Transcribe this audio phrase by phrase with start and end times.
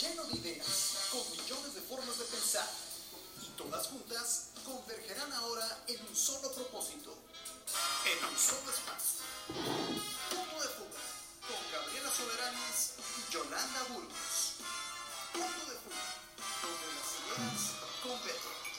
[0.00, 2.68] lleno de ideas, con millones de formas de pensar.
[3.42, 7.14] Y todas juntas convergerán ahora en un solo propósito,
[8.06, 9.20] en un solo espacio.
[10.30, 11.04] Punto de fuga,
[11.46, 14.56] con Gabriela Soberanes y Yolanda Burgos.
[15.32, 16.06] Punto de fuga,
[16.62, 17.60] donde las ideas
[18.02, 18.69] convergen.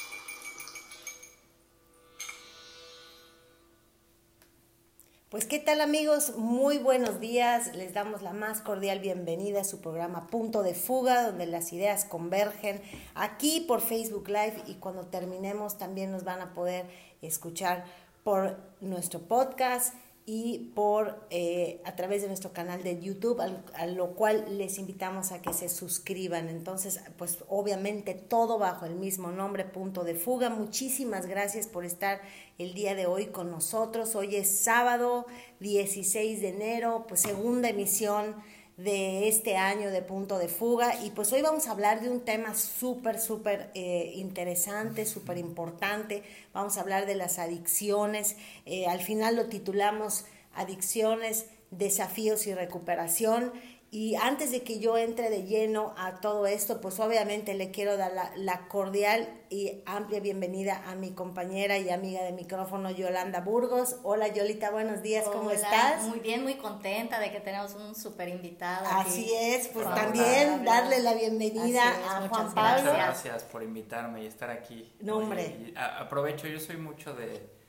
[5.32, 9.80] Pues qué tal amigos, muy buenos días, les damos la más cordial bienvenida a su
[9.80, 12.82] programa Punto de Fuga, donde las ideas convergen
[13.16, 16.86] aquí por Facebook Live y cuando terminemos también nos van a poder
[17.22, 17.86] escuchar
[18.26, 19.94] por nuestro podcast
[20.34, 24.78] y por eh, a través de nuestro canal de YouTube, al, a lo cual les
[24.78, 26.48] invitamos a que se suscriban.
[26.48, 30.50] Entonces, pues obviamente todo bajo el mismo nombre, Punto de Fuga.
[30.50, 32.22] Muchísimas gracias por estar
[32.60, 34.16] el día de hoy con nosotros.
[34.16, 35.26] Hoy es sábado
[35.60, 38.38] 16 de enero, pues segunda emisión
[38.78, 42.22] de este año de punto de fuga y pues hoy vamos a hablar de un
[42.22, 46.24] tema súper, súper eh, interesante, súper importante.
[46.54, 48.38] Vamos a hablar de las adicciones.
[48.66, 53.52] Eh, al final lo titulamos Adicciones, Desafíos y Recuperación.
[53.94, 57.98] Y antes de que yo entre de lleno a todo esto, pues obviamente le quiero
[57.98, 63.42] dar la, la, cordial y amplia bienvenida a mi compañera y amiga de micrófono Yolanda
[63.42, 63.98] Burgos.
[64.04, 66.04] Hola Yolita, buenos días, ¿cómo Hola, estás?
[66.04, 68.88] Muy bien, muy contenta de que tenemos un súper invitado.
[68.90, 69.34] Así aquí.
[69.36, 72.84] es, pues Hola, también darle la bienvenida es, a Juan Pablo.
[72.84, 74.90] Muchas gracias por invitarme y estar aquí.
[75.02, 75.58] No, Oye, hombre.
[75.68, 77.60] y aprovecho, yo soy mucho de...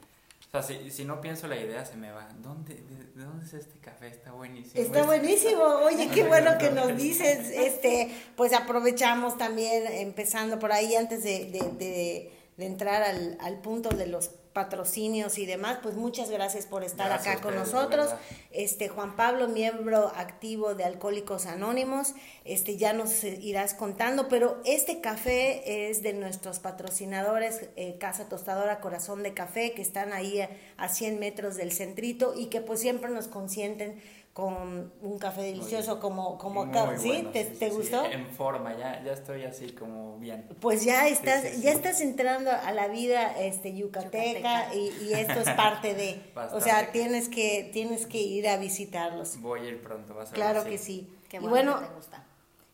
[0.55, 2.29] O sea, si, si no pienso la idea se me va.
[2.43, 4.09] ¿Dónde, de, de dónde es este café?
[4.09, 4.85] Está buenísimo.
[4.85, 10.71] Está Es- buenísimo, oye, qué bueno que nos dices, este, pues aprovechamos también, empezando por
[10.73, 15.79] ahí, antes de, de, de- de entrar al, al punto de los patrocinios y demás,
[15.83, 18.15] pues muchas gracias por estar Gracias acá con ustedes, nosotros.
[18.51, 22.15] Este, Juan Pablo, miembro activo de Alcohólicos Anónimos,
[22.45, 28.81] este, ya nos irás contando, pero este café es de nuestros patrocinadores, eh, Casa Tostadora
[28.81, 32.81] Corazón de Café, que están ahí a, a 100 metros del centrito y que pues
[32.81, 37.09] siempre nos consienten con un café delicioso como, como acá, ¿sí?
[37.09, 38.05] bueno, ¿Te, sí, te sí, gustó?
[38.07, 40.49] En forma, ya, ya estoy así como bien.
[40.61, 41.63] Pues ya estás, sí, sí.
[41.63, 44.75] ya estás entrando a la vida este yucateca, Yucateca.
[44.75, 46.23] Y, y esto es parte de,
[46.53, 49.39] o sea, tienes que, tienes que ir a visitarlos.
[49.43, 50.41] Voy a ir pronto, vas a ver.
[50.41, 50.71] Claro sí.
[50.71, 51.15] que sí.
[51.29, 52.27] Qué y bueno, bueno, que te gusta.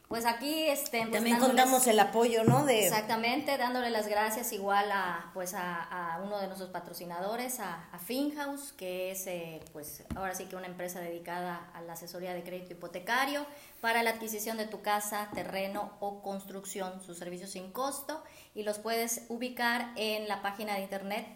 [0.09, 2.65] Pues aquí este, pues, también contamos el apoyo, ¿no?
[2.65, 5.83] De, Exactamente, dándole las gracias igual a pues a,
[6.15, 10.57] a uno de nuestros patrocinadores, a, a Finhouse, que es eh, pues ahora sí que
[10.57, 13.45] una empresa dedicada a la asesoría de crédito hipotecario
[13.83, 18.79] para la adquisición de tu casa, terreno o construcción, sus servicios sin costo y los
[18.79, 21.27] puedes ubicar en la página de internet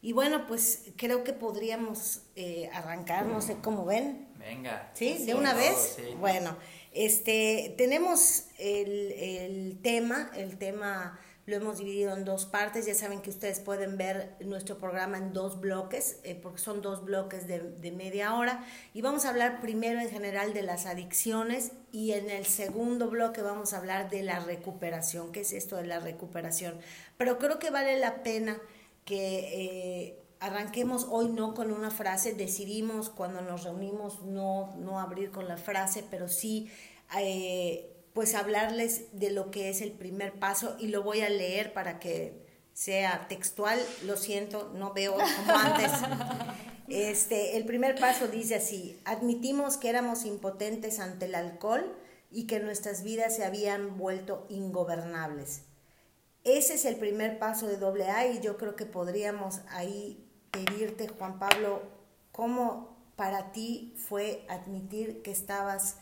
[0.00, 4.28] Y bueno, pues creo que podríamos eh, arrancar, no sé cómo ven.
[4.38, 4.90] Venga.
[4.94, 5.16] ¿Sí?
[5.18, 5.94] Sí, ¿De una vez?
[5.96, 6.14] sí.
[6.18, 6.56] Bueno,
[6.92, 13.20] este, tenemos el, el tema, el tema lo hemos dividido en dos partes, ya saben
[13.20, 17.58] que ustedes pueden ver nuestro programa en dos bloques, eh, porque son dos bloques de,
[17.58, 18.64] de media hora,
[18.94, 23.42] y vamos a hablar primero en general de las adicciones y en el segundo bloque
[23.42, 26.78] vamos a hablar de la recuperación, ¿qué es esto de la recuperación?
[27.18, 28.58] Pero creo que vale la pena
[29.04, 30.08] que...
[30.08, 35.46] Eh, arranquemos hoy no con una frase, decidimos cuando nos reunimos no, no abrir con
[35.46, 36.68] la frase, pero sí
[37.16, 41.72] eh, pues hablarles de lo que es el primer paso y lo voy a leer
[41.72, 42.42] para que
[42.74, 45.90] sea textual, lo siento, no veo como antes.
[46.88, 51.96] Este, el primer paso dice así, admitimos que éramos impotentes ante el alcohol
[52.30, 55.62] y que nuestras vidas se habían vuelto ingobernables.
[56.44, 61.08] Ese es el primer paso de doble A y yo creo que podríamos ahí pedirte,
[61.08, 61.82] Juan Pablo,
[62.32, 65.96] cómo para ti fue admitir que estabas,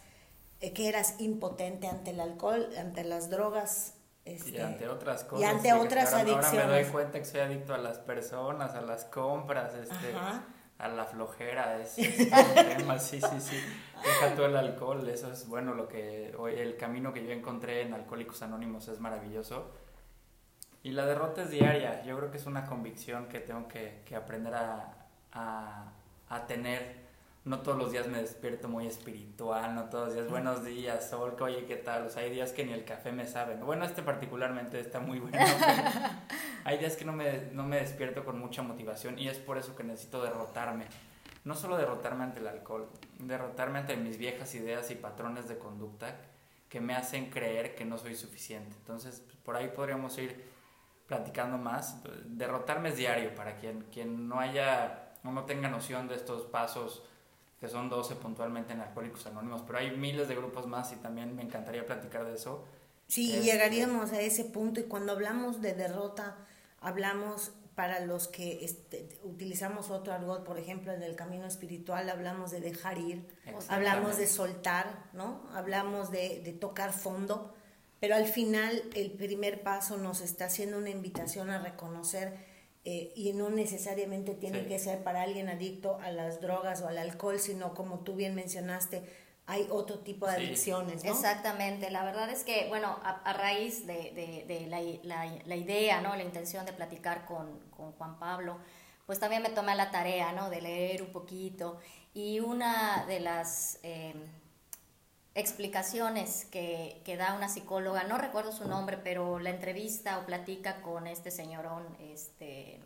[0.61, 3.95] que eras impotente ante el alcohol, ante las drogas.
[4.27, 5.41] Este, Y ante otras cosas.
[5.41, 6.89] Y ante sí, otras ahora, Ahora me doy adicciones.
[6.91, 10.45] cuenta que soy adicto a las personas, a las compras, este, Ajá.
[10.79, 11.79] a la flojera.
[11.81, 13.57] Es, es un tema, sí, sí, sí.
[14.05, 15.75] Deja todo el alcohol, eso es bueno.
[15.75, 19.73] lo que hoy El camino que yo encontré en Alcohólicos Anónimos es maravilloso.
[20.83, 22.03] Y la derrota es diaria.
[22.05, 24.95] Yo creo que es una convicción que tengo que, que aprender a,
[25.33, 25.93] a,
[26.29, 27.10] a tener
[27.51, 31.37] no todos los días me despierto muy espiritual, no todos los días, buenos días, sol,
[31.41, 32.07] oye, ¿qué tal?
[32.07, 33.57] O sea, hay días que ni el café me sabe.
[33.57, 35.37] Bueno, este particularmente está muy bueno.
[36.65, 39.75] hay días que no me, no me despierto con mucha motivación y es por eso
[39.75, 40.87] que necesito derrotarme.
[41.45, 42.89] No solo derrotarme ante el alcohol,
[43.19, 46.21] derrotarme ante mis viejas ideas y patrones de conducta
[46.69, 48.77] que me hacen creer que no soy suficiente.
[48.77, 50.41] Entonces, por ahí podríamos ir
[51.09, 52.01] platicando más.
[52.27, 57.03] Derrotarme es diario para quien, quien no haya no tenga noción de estos pasos
[57.61, 61.37] que son 12 puntualmente en Alcohólicos Anónimos, pero hay miles de grupos más y también
[61.37, 62.65] me encantaría platicar de eso.
[63.07, 66.39] Sí, este, llegaríamos a ese punto y cuando hablamos de derrota,
[66.81, 72.51] hablamos para los que este, utilizamos otro argot, por ejemplo, en el camino espiritual, hablamos
[72.51, 73.27] de dejar ir,
[73.69, 75.43] hablamos de soltar, ¿no?
[75.53, 77.55] Hablamos de, de tocar fondo,
[78.01, 82.50] pero al final el primer paso nos está haciendo una invitación a reconocer
[82.85, 86.97] eh, y no necesariamente tiene que ser para alguien adicto a las drogas o al
[86.97, 89.05] alcohol, sino como tú bien mencionaste,
[89.47, 91.11] hay otro tipo de adicciones, ¿no?
[91.11, 96.01] Exactamente, la verdad es que, bueno, a, raíz de, de, de la, la, la, idea,
[96.01, 96.15] ¿no?
[96.15, 98.59] La intención de platicar con, con, Juan Pablo,
[99.07, 100.49] pues también me tomé la tarea, ¿no?
[100.51, 101.79] De leer un poquito
[102.15, 103.79] y una de las...
[103.83, 104.15] Eh,
[105.35, 110.83] explicaciones que, que, da una psicóloga, no recuerdo su nombre, pero la entrevista o platica
[110.83, 112.81] con este señorón, este,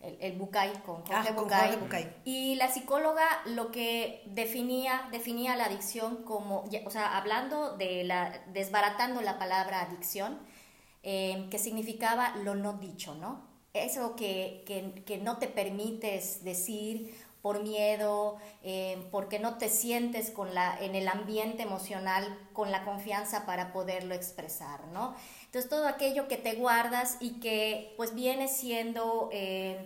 [0.00, 5.64] el, el Bucay, con Jorge, ah, Bucay, Y la psicóloga lo que definía, definía la
[5.64, 10.38] adicción como, o sea, hablando de la, desbaratando la palabra adicción,
[11.02, 13.46] eh, que significaba lo no dicho, ¿no?
[13.72, 17.14] Eso que, que, que no te permites decir
[17.46, 22.84] por miedo, eh, porque no te sientes con la, en el ambiente emocional con la
[22.84, 25.14] confianza para poderlo expresar, ¿no?
[25.44, 29.78] Entonces todo aquello que te guardas y que pues viene siendo eh,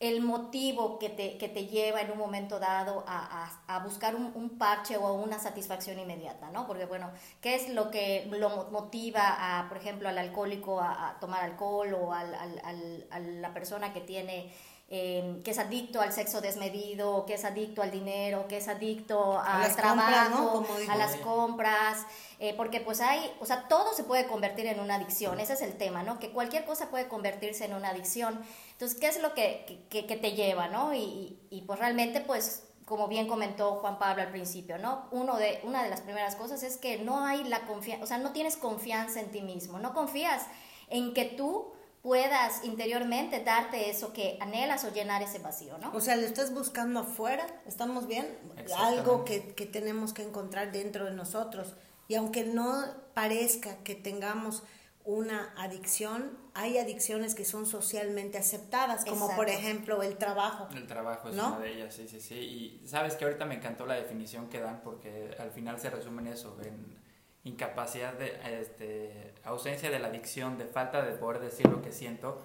[0.00, 4.58] el motivo que te, que te, lleva en un momento dado a, a, buscar un,
[4.58, 6.66] parche o una satisfacción inmediata, ¿no?
[6.66, 9.22] Porque bueno, ¿qué es lo que lo motiva
[9.60, 14.02] a, por ejemplo, al alcohólico a, tomar alcohol o al, al, a la persona que
[14.02, 14.52] tiene
[14.90, 19.38] Em, que es adicto al sexo desmedido, que es adicto al dinero, que es adicto
[19.38, 22.06] al trabajo, a las compras,
[22.38, 25.60] eh, porque pues hay, o sea, todo se puede convertir en una adicción, ese es
[25.60, 26.18] el tema, ¿no?
[26.18, 28.40] Que cualquier cosa puede convertirse en una adicción.
[28.72, 30.94] Entonces, ¿qué es lo que, que, que te lleva, ¿no?
[30.94, 35.06] Y, y, pues realmente, pues, como bien comentó Juan Pablo al principio, ¿no?
[35.10, 38.16] Uno de, una de las primeras cosas es que no hay la confianza, o sea,
[38.16, 40.46] no tienes confianza en ti mismo, no confías
[40.88, 45.92] en que tú puedas interiormente darte eso que anhelas o llenar ese vacío, ¿no?
[45.92, 48.38] O sea, lo estás buscando afuera, ¿estamos bien?
[48.76, 51.74] Algo que, que tenemos que encontrar dentro de nosotros.
[52.06, 52.84] Y aunque no
[53.14, 54.62] parezca que tengamos
[55.08, 60.68] una adicción, hay adicciones que son socialmente aceptadas, como por ejemplo el trabajo.
[60.74, 62.34] El trabajo es una de ellas, sí, sí, sí.
[62.34, 66.20] Y sabes que ahorita me encantó la definición que dan porque al final se resume
[66.20, 66.98] en eso, en
[67.44, 72.42] incapacidad de este, ausencia de la adicción, de falta de poder decir lo que siento,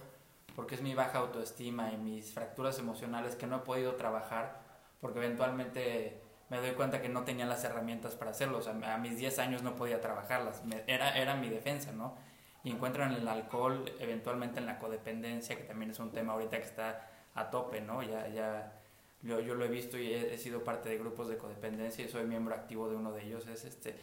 [0.56, 4.62] porque es mi baja autoestima y mis fracturas emocionales que no he podido trabajar,
[5.02, 8.98] porque eventualmente me doy cuenta que no tenía las herramientas para hacerlo, o sea, a
[8.98, 12.16] mis 10 años no podía trabajarlas, era, era mi defensa, ¿no?
[12.64, 16.58] Y encuentro en el alcohol, eventualmente en la codependencia, que también es un tema ahorita
[16.58, 18.04] que está a tope, ¿no?
[18.04, 18.80] Ya, ya,
[19.22, 22.08] yo, yo lo he visto y he, he sido parte de grupos de codependencia y
[22.08, 23.96] soy miembro activo de uno de ellos, es este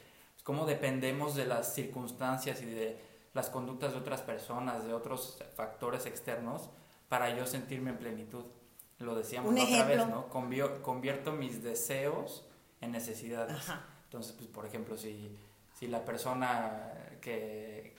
[0.43, 3.01] cómo dependemos de las circunstancias y de
[3.33, 6.71] las conductas de otras personas, de otros factores externos,
[7.09, 8.45] para yo sentirme en plenitud.
[8.99, 10.29] Lo decíamos otra vez, ¿no?
[10.29, 12.47] convierto mis deseos
[12.81, 13.57] en necesidades.
[14.05, 15.37] Entonces, pues, por ejemplo, si,
[15.79, 17.97] si la persona que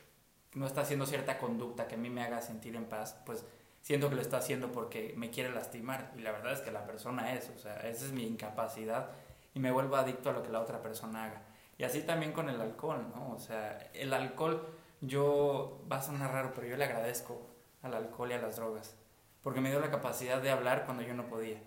[0.53, 3.45] no está haciendo cierta conducta que a mí me haga sentir en paz, pues
[3.81, 6.11] siento que lo está haciendo porque me quiere lastimar.
[6.17, 9.11] Y la verdad es que la persona es, o sea, esa es mi incapacidad
[9.53, 11.41] y me vuelvo adicto a lo que la otra persona haga.
[11.81, 13.31] Y así también con el alcohol, ¿no?
[13.31, 14.67] O sea, el alcohol,
[15.01, 17.41] yo, va a sonar raro, pero yo le agradezco
[17.81, 18.95] al alcohol y a las drogas,
[19.41, 21.59] porque me dio la capacidad de hablar cuando yo no podía.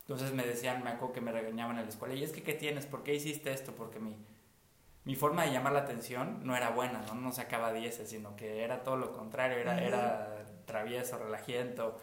[0.00, 2.54] Entonces me decían, me acuerdo que me regañaban en la escuela, y es que, ¿qué
[2.54, 2.86] tienes?
[2.86, 3.72] ¿Por qué hiciste esto?
[3.72, 4.16] Porque mi,
[5.04, 7.16] mi forma de llamar la atención no era buena, ¿no?
[7.16, 11.98] No sacaba dieces, sino que era todo lo contrario, era, era travieso, relajiento,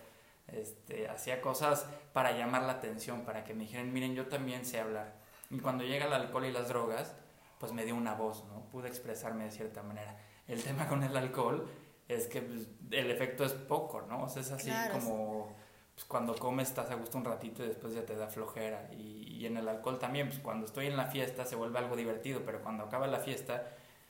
[0.45, 4.79] este, hacía cosas para llamar la atención, para que me dijeran, miren, yo también sé
[4.79, 5.15] hablar.
[5.49, 7.15] Y cuando llega el alcohol y las drogas,
[7.59, 8.61] pues me dio una voz, ¿no?
[8.71, 10.17] Pude expresarme de cierta manera.
[10.47, 11.69] El tema con el alcohol
[12.07, 14.23] es que pues, el efecto es poco, ¿no?
[14.23, 15.55] O sea, es así como
[15.93, 18.89] pues, cuando comes estás a gusto un ratito y después ya te da flojera.
[18.93, 21.95] Y, y, en el alcohol también, pues cuando estoy en la fiesta se vuelve algo
[21.95, 23.63] divertido, pero cuando acaba la fiesta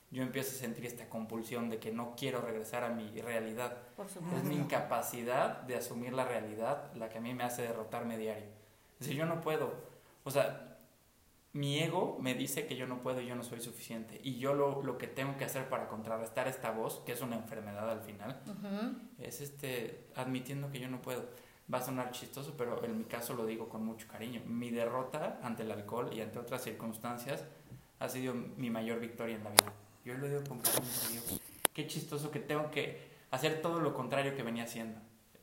[0.09, 3.77] yo empiezo a sentir esta compulsión de que no quiero regresar a mi realidad.
[3.95, 8.17] Por Es mi incapacidad de asumir la realidad la que a mí me hace derrotarme
[8.17, 8.45] diario.
[8.93, 9.73] Es decir, yo no puedo.
[10.23, 10.66] O sea,
[11.57, 14.21] mi ego me dice que yo no puedo y yo no soy suficiente.
[14.23, 17.35] Y yo lo, lo que tengo que hacer para contrarrestar esta voz, que es una
[17.35, 18.39] enfermedad al final,
[19.17, 21.25] es este, admitiendo que yo no puedo.
[21.73, 24.43] Va a sonar chistoso, pero en mi caso lo digo con mucho cariño.
[24.45, 27.43] Mi derrota ante el alcohol y ante otras circunstancias
[27.97, 29.73] ha sido mi mayor victoria en la vida.
[30.05, 30.85] Yo lo digo con cariño.
[31.09, 31.39] Digo,
[31.73, 34.99] qué chistoso que tengo que hacer todo lo contrario que venía haciendo.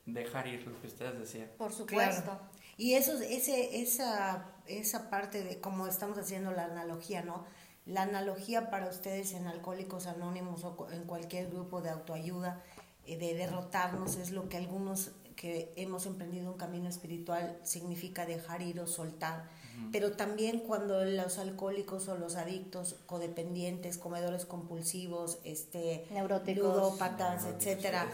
[0.07, 1.51] Dejar ir lo que ustedes decían.
[1.59, 2.39] Por supuesto.
[2.77, 7.45] Y eso, ese, esa, esa parte de cómo estamos haciendo la analogía, ¿no?
[7.87, 12.63] La analogía para ustedes en Alcohólicos Anónimos o en cualquier grupo de autoayuda,
[13.07, 18.63] eh, de derrotarnos, es lo que algunos que hemos emprendido un camino espiritual significa dejar
[18.63, 19.49] ir o soltar
[19.93, 28.09] pero también cuando los alcohólicos o los adictos, codependientes, comedores compulsivos, este, neuróticos, ludópatas, etcétera,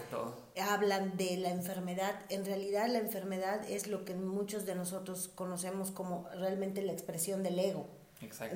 [0.61, 5.91] hablan de la enfermedad, en realidad la enfermedad es lo que muchos de nosotros conocemos
[5.91, 7.87] como realmente la expresión del ego.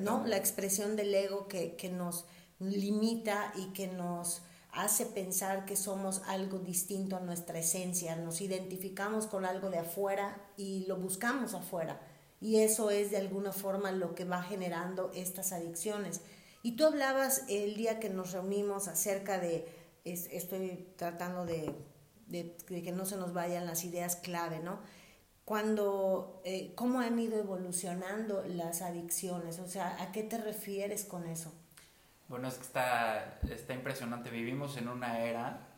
[0.00, 0.24] ¿no?
[0.26, 2.26] La expresión del ego que, que nos
[2.60, 9.26] limita y que nos hace pensar que somos algo distinto a nuestra esencia, nos identificamos
[9.26, 11.98] con algo de afuera y lo buscamos afuera
[12.40, 16.20] y eso es de alguna forma lo que va generando estas adicciones.
[16.62, 19.68] Y tú hablabas el día que nos reunimos acerca de,
[20.04, 21.74] estoy tratando de,
[22.68, 24.80] que no se nos vayan las ideas clave, ¿no?
[25.44, 29.60] Cuando, eh, ¿cómo han ido evolucionando las adicciones?
[29.60, 31.52] O sea, ¿a qué te refieres con eso?
[32.28, 34.30] Bueno, es que está, está impresionante.
[34.30, 35.75] Vivimos en una era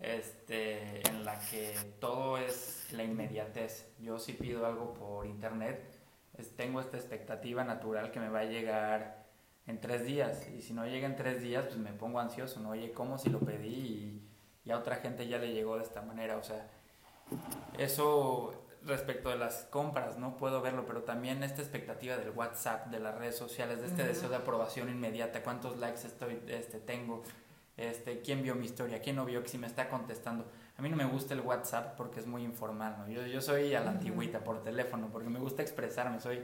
[0.00, 3.88] este, en la que todo es la inmediatez.
[3.98, 5.82] Yo si pido algo por internet,
[6.56, 9.26] tengo esta expectativa natural que me va a llegar
[9.66, 10.48] en tres días.
[10.48, 12.70] Y si no llega en tres días, pues me pongo ansioso, ¿no?
[12.70, 14.28] Oye, ¿cómo si lo pedí y,
[14.64, 16.36] y a otra gente ya le llegó de esta manera?
[16.36, 16.68] O sea,
[17.76, 23.00] eso respecto de las compras, no puedo verlo, pero también esta expectativa del WhatsApp, de
[23.00, 27.22] las redes sociales, de este deseo de aprobación inmediata, cuántos likes estoy, este, tengo,
[27.78, 30.44] este, quién vio mi historia, quién no vio, que si me está contestando.
[30.76, 33.08] A mí no me gusta el WhatsApp porque es muy informal, ¿no?
[33.08, 36.42] Yo, yo soy a la antigüita por teléfono porque me gusta expresarme, soy,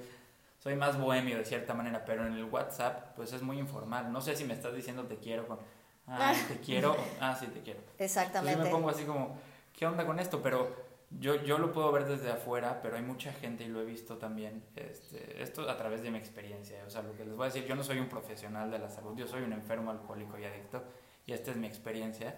[0.60, 4.12] soy más bohemio de cierta manera, pero en el WhatsApp pues es muy informal.
[4.12, 5.58] No sé si me estás diciendo te quiero con,
[6.06, 7.80] ah, te quiero, ah, sí, te quiero.
[7.98, 8.56] Exactamente.
[8.56, 9.36] yo me pongo así como,
[9.76, 10.40] ¿qué onda con esto?
[10.40, 13.84] Pero yo, yo lo puedo ver desde afuera, pero hay mucha gente y lo he
[13.84, 16.78] visto también, este, esto a través de mi experiencia.
[16.86, 18.88] O sea, lo que les voy a decir, yo no soy un profesional de la
[18.88, 20.84] salud, yo soy un enfermo alcohólico y adicto
[21.26, 22.34] y esta es mi experiencia,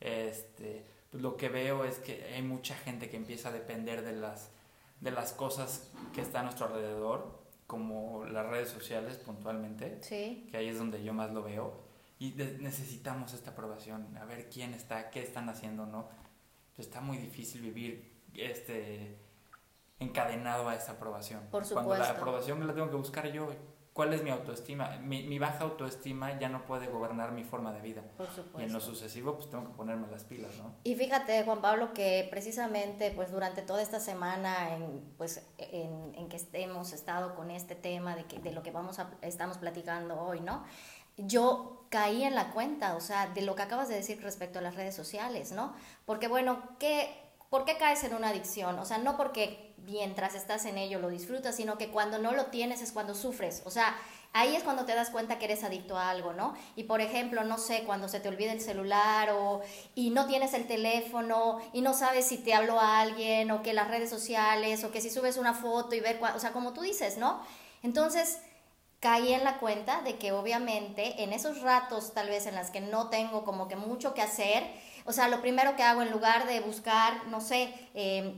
[0.00, 4.12] este, pues lo que veo es que hay mucha gente que empieza a depender de
[4.12, 4.50] las,
[5.00, 10.46] de las cosas que están a nuestro alrededor, como las redes sociales puntualmente, sí.
[10.50, 11.84] que ahí es donde yo más lo veo,
[12.18, 16.08] y necesitamos esta aprobación, a ver quién está, qué están haciendo, ¿no?
[16.74, 19.18] Pues está muy difícil vivir este
[19.98, 21.40] encadenado a esa aprobación.
[21.50, 21.88] Por supuesto.
[21.88, 23.50] Cuando la aprobación la tengo que buscar yo,
[23.96, 24.98] ¿Cuál es mi autoestima?
[24.98, 28.02] Mi, baja autoestima ya no puede gobernar mi forma de vida.
[28.18, 28.60] Por supuesto.
[28.60, 30.74] Y en lo sucesivo, pues tengo que ponerme las pilas, ¿no?
[30.84, 36.28] Y fíjate, Juan Pablo, que precisamente, pues durante toda esta semana, en, pues, en, en
[36.28, 40.20] que hemos estado con este tema de, que, de lo que vamos a, estamos platicando
[40.20, 40.62] hoy, ¿no?
[41.16, 44.62] Yo caí en la cuenta, o sea, de lo que acabas de decir respecto a
[44.62, 45.72] las redes sociales, ¿no?
[46.04, 47.08] Porque, bueno, ¿qué,
[47.48, 48.78] ¿por qué caes en una adicción?
[48.78, 52.46] O sea, no porque mientras estás en ello lo disfrutas, sino que cuando no lo
[52.46, 53.62] tienes es cuando sufres.
[53.64, 53.96] O sea,
[54.32, 56.54] ahí es cuando te das cuenta que eres adicto a algo, ¿no?
[56.74, 59.62] Y por ejemplo, no sé, cuando se te olvida el celular o
[59.94, 63.72] y no tienes el teléfono y no sabes si te habló a alguien o que
[63.72, 66.82] las redes sociales o que si subes una foto y ver, o sea, como tú
[66.82, 67.40] dices, ¿no?
[67.82, 68.38] Entonces,
[69.00, 72.80] caí en la cuenta de que obviamente en esos ratos tal vez en las que
[72.80, 74.64] no tengo como que mucho que hacer,
[75.04, 78.34] o sea, lo primero que hago en lugar de buscar, no sé, eh,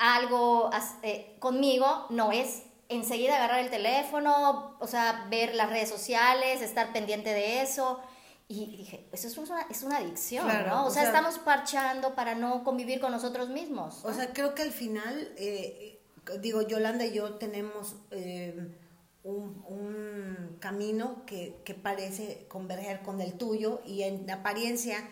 [0.00, 0.70] algo
[1.02, 6.92] eh, conmigo no es enseguida agarrar el teléfono, o sea, ver las redes sociales, estar
[6.92, 8.00] pendiente de eso.
[8.48, 10.86] Y dije, eso es una, es una adicción, ¿no?
[10.86, 14.00] O, sea, estamos parchando para no convivir con nosotros mismos.
[14.04, 16.00] O sea, creo que al final, eh,
[16.40, 18.74] digo, Yolanda y yo tenemos eh,
[19.22, 25.08] un, un, camino que, que, parece converger con el tuyo y en apariencia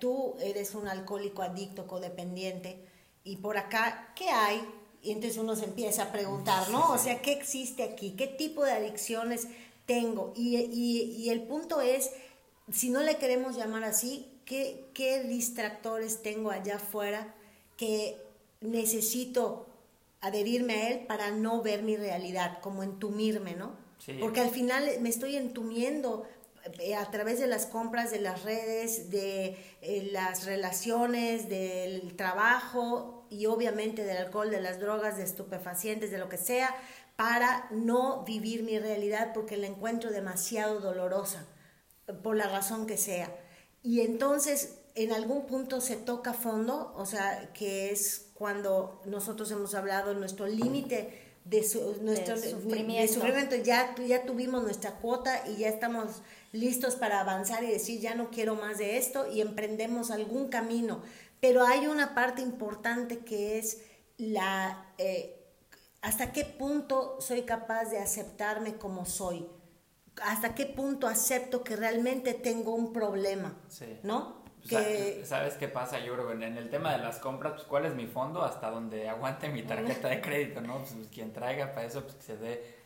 [0.00, 2.85] tú eres un alcohólico adicto, codependiente
[3.26, 4.62] y por acá, ¿qué hay?
[5.02, 6.92] Y entonces uno se empieza a preguntar, ¿no?
[6.92, 8.12] O sea, ¿qué existe aquí?
[8.12, 9.48] ¿Qué tipo de adicciones
[9.84, 10.32] tengo?
[10.36, 12.12] Y, y, el punto es,
[12.72, 17.34] si no le queremos llamar así, ¿qué, ¿qué distractores tengo allá afuera
[17.76, 18.16] que
[18.60, 19.66] necesito
[20.20, 23.74] adherirme a él para no ver mi realidad, como entumirme, ¿no?
[24.20, 26.26] Porque al final me estoy entumiendo
[26.80, 33.15] eh, a través de las compras, de las redes, de eh, las relaciones, del trabajo,
[33.30, 36.74] y obviamente del alcohol, de las drogas, de estupefacientes, de lo que sea,
[37.16, 41.46] para no vivir mi realidad porque la encuentro demasiado dolorosa,
[42.22, 43.34] por la razón que sea.
[43.82, 49.74] Y entonces en algún punto se toca fondo, o sea, que es cuando nosotros hemos
[49.74, 51.64] hablado nuestro límite de,
[52.00, 53.56] nuestro sufrimiento.
[53.62, 58.30] Ya, ya tuvimos nuestra cuota y ya estamos listos para avanzar y decir ya no
[58.30, 61.02] quiero más de esto y emprendemos algún camino.
[61.40, 63.82] Pero hay una parte importante que es
[64.18, 65.36] la eh,
[66.02, 69.46] hasta qué punto soy capaz de aceptarme como soy.
[70.22, 73.54] Hasta qué punto acepto que realmente tengo un problema,
[74.02, 74.44] ¿no?
[75.24, 75.98] ¿Sabes qué pasa?
[75.98, 78.70] Yo creo que en el tema de las compras, pues cuál es mi fondo hasta
[78.70, 80.78] donde aguante mi tarjeta de crédito, ¿no?
[80.78, 82.76] Pues, pues, quien traiga para eso, pues que se dé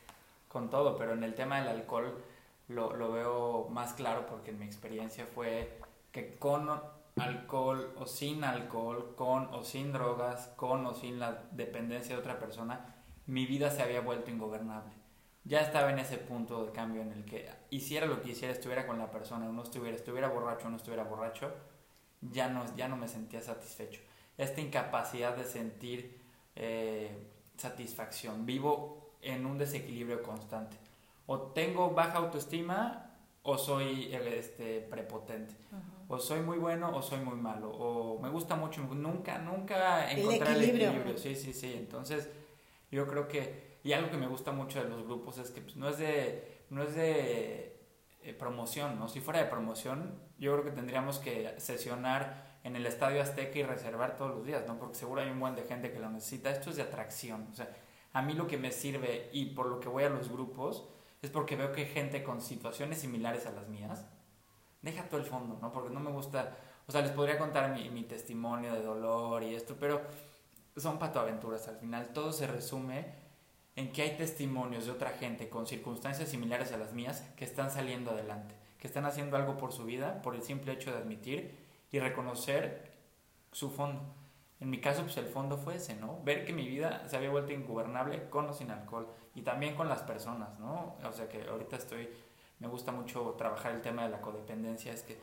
[0.49, 2.25] con todo, pero en el tema del alcohol
[2.69, 5.79] lo, lo veo más claro porque en mi experiencia fue
[6.11, 6.69] que con
[7.17, 12.39] alcohol o sin alcohol, con o sin drogas, con o sin la dependencia de otra
[12.39, 12.95] persona,
[13.27, 14.93] mi vida se había vuelto ingobernable.
[15.45, 18.87] Ya estaba en ese punto de cambio en el que hiciera lo que hiciera, estuviera
[18.87, 21.53] con la persona, o no estuviera, estuviera borracho no estuviera borracho,
[22.21, 24.01] ya no, ya no me sentía satisfecho.
[24.37, 26.21] Esta incapacidad de sentir
[26.57, 28.47] eh, satisfacción.
[28.47, 30.77] Vivo en un desequilibrio constante.
[31.27, 33.11] O tengo baja autoestima
[33.43, 35.55] o soy este, prepotente.
[36.13, 37.71] O soy muy bueno o soy muy malo.
[37.71, 38.83] O me gusta mucho.
[38.83, 41.17] Nunca, nunca encontrar el equilibrio.
[41.17, 41.73] Sí, sí, sí.
[41.73, 42.29] Entonces,
[42.91, 43.79] yo creo que...
[43.85, 46.65] Y algo que me gusta mucho de los grupos es que pues, no es de...
[46.71, 47.81] No es de
[48.23, 49.09] eh, promoción, ¿no?
[49.09, 53.63] Si fuera de promoción, yo creo que tendríamos que sesionar en el Estadio Azteca y
[53.63, 54.79] reservar todos los días, ¿no?
[54.79, 56.51] Porque seguro hay un buen de gente que lo necesita.
[56.51, 57.47] Esto es de atracción.
[57.53, 57.71] O sea,
[58.13, 60.89] a mí lo que me sirve y por lo que voy a los grupos
[61.23, 64.07] es porque veo que hay gente con situaciones similares a las mías
[64.83, 65.73] deja todo el fondo, ¿no?
[65.73, 66.57] Porque no me gusta,
[66.87, 70.01] o sea, les podría contar mi, mi testimonio de dolor y esto, pero
[70.77, 72.09] son patoaventuras al final.
[72.13, 73.07] Todo se resume
[73.77, 77.71] en que hay testimonios de otra gente con circunstancias similares a las mías que están
[77.71, 81.59] saliendo adelante, que están haciendo algo por su vida por el simple hecho de admitir
[81.91, 82.91] y reconocer
[83.53, 84.03] su fondo.
[84.61, 86.23] En mi caso, pues el fondo fue ese, ¿no?
[86.23, 89.89] Ver que mi vida se había vuelto ingobernable con o sin alcohol y también con
[89.89, 90.97] las personas, ¿no?
[91.03, 92.11] O sea que ahorita estoy,
[92.61, 95.19] me gusta mucho trabajar el tema de la codependencia, es que,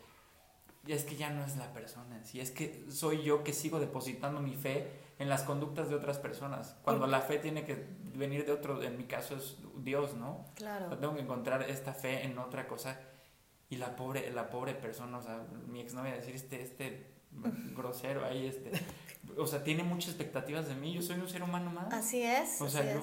[0.88, 4.42] es que ya no es la persona, sí, es que soy yo que sigo depositando
[4.42, 8.52] mi fe en las conductas de otras personas, cuando la fe tiene que venir de
[8.52, 10.46] otro, en mi caso es Dios, ¿no?
[10.56, 10.98] Claro.
[10.98, 13.00] tengo que encontrar esta fe en otra cosa
[13.70, 17.08] y la pobre, la pobre persona, o sea, mi exnovia decir este, este
[17.76, 18.72] grosero ahí, este,
[19.36, 21.94] o sea, tiene muchas expectativas de mí, yo soy un ser humano más.
[21.94, 22.62] Así es.
[22.62, 23.02] O sea,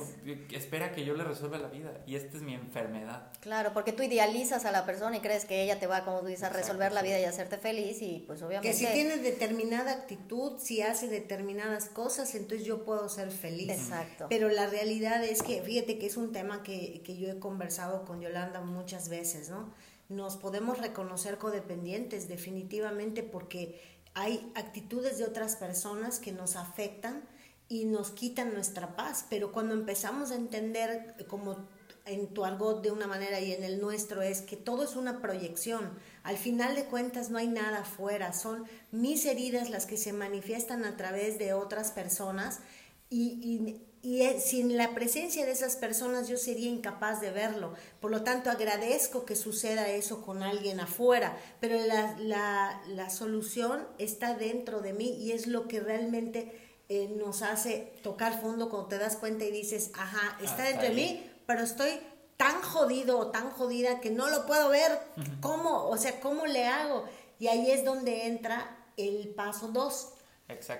[0.51, 3.33] espera que yo le resuelva la vida y esta es mi enfermedad.
[3.41, 6.27] Claro, porque tú idealizas a la persona y crees que ella te va, como tú
[6.27, 8.69] dices, a resolver la vida y hacerte feliz y pues obviamente...
[8.69, 13.71] Que si tiene determinada actitud, si hace determinadas cosas, entonces yo puedo ser feliz.
[13.71, 14.27] Exacto.
[14.29, 18.05] Pero la realidad es que, fíjate que es un tema que, que yo he conversado
[18.05, 19.73] con Yolanda muchas veces, ¿no?
[20.09, 23.81] Nos podemos reconocer codependientes definitivamente porque
[24.15, 27.25] hay actitudes de otras personas que nos afectan
[27.69, 31.67] y nos quitan nuestra paz, pero cuando empezamos a entender como
[32.07, 35.23] en tu argot de una manera y en el nuestro es que todo es una
[35.23, 35.91] proyección.
[36.23, 40.85] Al final de cuentas no hay nada afuera, son mis heridas las que se manifiestan
[40.85, 42.61] a través de otras personas
[43.09, 47.73] y, y eh, sin la presencia de esas personas yo sería incapaz de verlo.
[48.01, 53.87] Por lo tanto, agradezco que suceda eso con alguien afuera, pero la, la, la solución
[53.99, 56.53] está dentro de mí y es lo que realmente
[56.91, 60.95] eh, nos hace tocar fondo cuando te das cuenta y dices, ajá, está dentro de
[60.95, 61.99] mí, pero estoy
[62.37, 64.99] tan jodido o tan jodida que no lo puedo ver.
[65.41, 65.89] ¿Cómo?
[65.89, 67.05] O sea, ¿cómo le hago?
[67.39, 70.11] Y ahí es donde entra el paso dos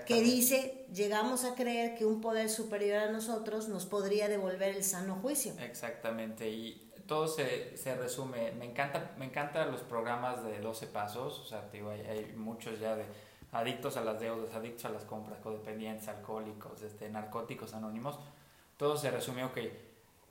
[0.05, 4.83] que dice, llegamos a creer que un poder superior a nosotros nos podría devolver el
[4.83, 5.53] sano juicio.
[5.59, 11.39] Exactamente, y todo se, se resume, me encanta, me encantan los programas de 12 pasos,
[11.39, 13.05] o sea, digo, hay, muchos ya de
[13.51, 18.19] adictos a las deudas, adictos a las compras, codependientes, alcohólicos, este, narcóticos anónimos,
[18.77, 19.57] todo se resume, ok,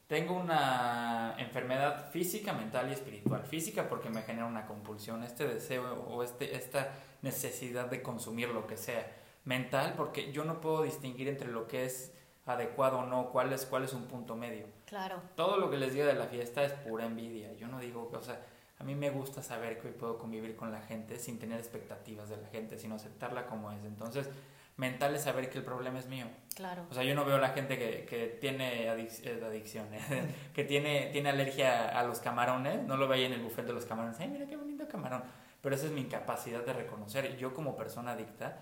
[0.06, 3.42] tengo una enfermedad física, mental y espiritual.
[3.42, 6.92] Física porque me genera una compulsión, este deseo o este, esta
[7.22, 11.84] necesidad de consumir lo que sea mental porque yo no puedo distinguir entre lo que
[11.84, 12.12] es
[12.46, 14.66] adecuado o no, cuál es, cuál es un punto medio.
[14.86, 15.20] Claro.
[15.34, 17.52] Todo lo que les digo de la fiesta es pura envidia.
[17.54, 18.40] Yo no digo que, o sea,
[18.78, 22.28] a mí me gusta saber que hoy puedo convivir con la gente sin tener expectativas
[22.28, 23.82] de la gente, sino aceptarla como es.
[23.84, 24.28] Entonces,
[24.76, 26.26] mental es saber que el problema es mío.
[26.54, 26.86] Claro.
[26.90, 29.88] O sea, yo no veo a la gente que, que tiene adic eh, adicción,
[30.54, 33.86] que tiene, tiene alergia a los camarones, no lo veía en el buffet de los
[33.86, 34.18] camarones.
[34.20, 35.22] Ay, mira qué bonito camarón.
[35.62, 37.38] Pero esa es mi incapacidad de reconocer.
[37.38, 38.60] Yo como persona adicta,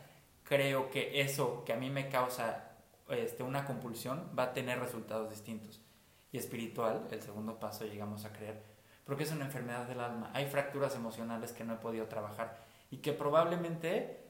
[0.52, 2.72] creo que eso que a mí me causa
[3.08, 5.80] este, una compulsión va a tener resultados distintos.
[6.30, 8.62] Y espiritual, el segundo paso llegamos a creer,
[9.06, 10.30] porque es una enfermedad del alma.
[10.34, 12.58] Hay fracturas emocionales que no he podido trabajar
[12.90, 14.20] y que probablemente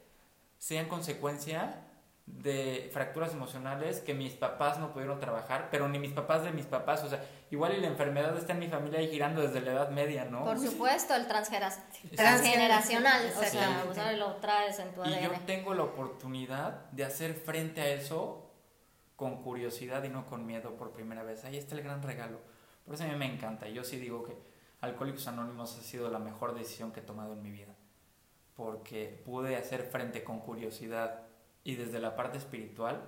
[0.59, 1.89] sean consecuencia
[2.27, 6.67] de fracturas emocionales que mis papás no pudieron trabajar, pero ni mis papás de mis
[6.67, 9.73] papás, o sea, igual y la enfermedad está en mi familia y girando desde la
[9.73, 10.45] edad media, ¿no?
[10.45, 15.13] Por supuesto, el transgeneracional, o sea, lo traes en tu ADN.
[15.13, 18.51] Y yo tengo la oportunidad de hacer frente a eso
[19.17, 21.45] con curiosidad y no con miedo por primera vez.
[21.45, 22.41] Ahí está el gran regalo.
[22.87, 23.69] Por eso a mí me encanta.
[23.69, 24.37] Yo sí digo que
[24.81, 27.75] Alcohólicos Anónimos ha sido la mejor decisión que he tomado en mi vida.
[28.57, 31.21] Porque pude hacer frente con curiosidad
[31.65, 33.03] y desde la parte espiritual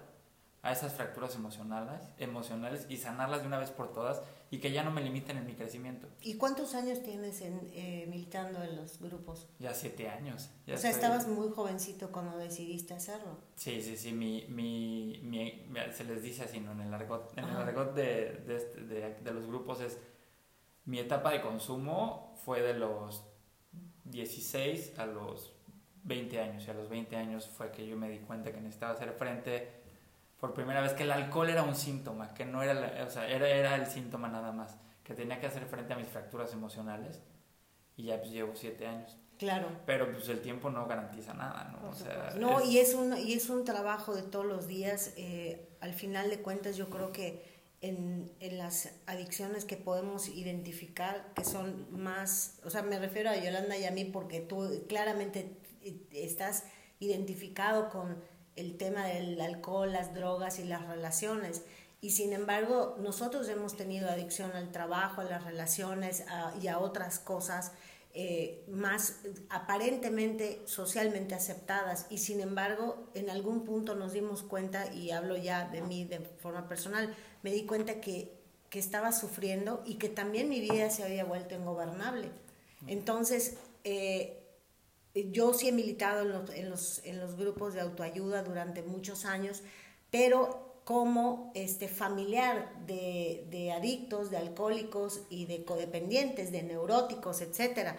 [0.64, 4.82] a esas fracturas emocionales, emocionales y sanarlas de una vez por todas y que ya
[4.82, 6.08] no me limiten en mi crecimiento.
[6.22, 9.46] ¿Y cuántos años tienes en, eh, militando en los grupos?
[9.58, 10.48] Ya siete años.
[10.66, 13.36] o sea, estabas muy jovencito cuando decidiste hacerlo.
[13.56, 16.72] Sí, sí, sí, mi, mi, mi, se les dice así, ¿no?
[16.72, 19.98] En el argot, en el argot de, de, de, de los grupos es,
[20.86, 23.22] mi etapa de consumo fue de los
[24.04, 25.52] 16 a los
[26.04, 28.94] 20 años y a los 20 años fue que yo me di cuenta que necesitaba
[28.94, 29.83] hacer frente
[30.44, 33.48] por primera vez que el alcohol era un síntoma, que no era, o sea, era,
[33.48, 37.22] era el síntoma nada más, que tenía que hacer frente a mis fracturas emocionales
[37.96, 39.16] y ya pues llevo 7 años.
[39.38, 39.68] Claro.
[39.86, 41.88] Pero pues el tiempo no garantiza nada, ¿no?
[41.88, 45.14] O sea, no, y, es un, y es un trabajo de todos los días.
[45.16, 47.42] Eh, al final de cuentas yo creo que
[47.80, 53.36] en, en, las adicciones que podemos identificar, que son más, o sea, me refiero a
[53.36, 55.56] Yolanda y a mí porque tú claramente
[56.12, 56.64] estás
[57.00, 58.22] identificado con
[58.56, 61.62] el tema del alcohol, las drogas y las relaciones.
[62.00, 66.24] Y sin embargo, nosotros hemos tenido adicción al trabajo, a las relaciones
[66.60, 67.72] y a otras cosas
[68.16, 69.16] eh, más
[69.48, 72.06] aparentemente socialmente aceptadas.
[72.10, 76.20] Y sin embargo, en algún punto nos dimos cuenta, y hablo ya de mí de
[76.20, 77.12] forma personal,
[77.42, 78.32] me di cuenta que,
[78.70, 82.30] que estaba sufriendo y que también mi vida se había vuelto ingobernable.
[82.86, 84.43] Entonces, eh,
[85.14, 89.24] yo sí he militado en los, en los, en los grupos de autoayuda durante muchos
[89.24, 89.62] años,
[90.10, 97.96] pero como este, familiar de, de, adictos, de alcohólicos y de codependientes, de neuróticos, etc.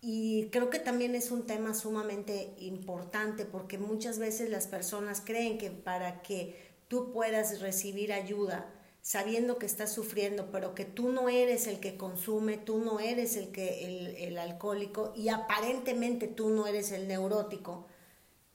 [0.00, 5.58] Y creo que también es un tema sumamente importante porque muchas veces las personas creen
[5.58, 6.56] que para que
[6.88, 8.72] tú puedas recibir ayuda,
[9.06, 13.36] sabiendo que estás sufriendo, pero que tú no eres el que consume, tú no eres
[13.36, 17.86] el, que, el, alcohólico y aparentemente tú no eres el neurótico,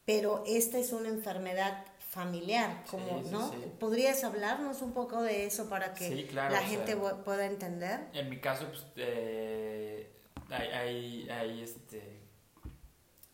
[0.04, 3.50] pero esta es una enfermedad familiar, como, ¿no?
[3.80, 8.10] ¿Podrías hablarnos un poco de eso para que la gente pueda entender?
[8.12, 10.12] En mi caso, pues, eh,
[10.50, 12.20] hay, hay, este,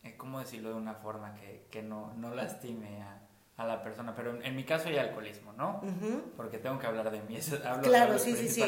[0.03, 3.26] eh, ¿cómo decirlo de una forma que, que no, no lastime a
[3.57, 5.81] a la persona, pero en, mi caso hay alcoholismo, ¿no?
[6.35, 8.63] Porque tengo que hablar de mí, hablo, claro, sí, sí, sí.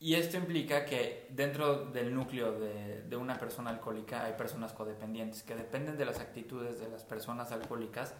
[0.00, 5.42] Y esto implica que dentro del núcleo de, de, una persona alcohólica hay personas codependientes
[5.42, 8.14] que dependen de las actitudes de las personas alcohólicas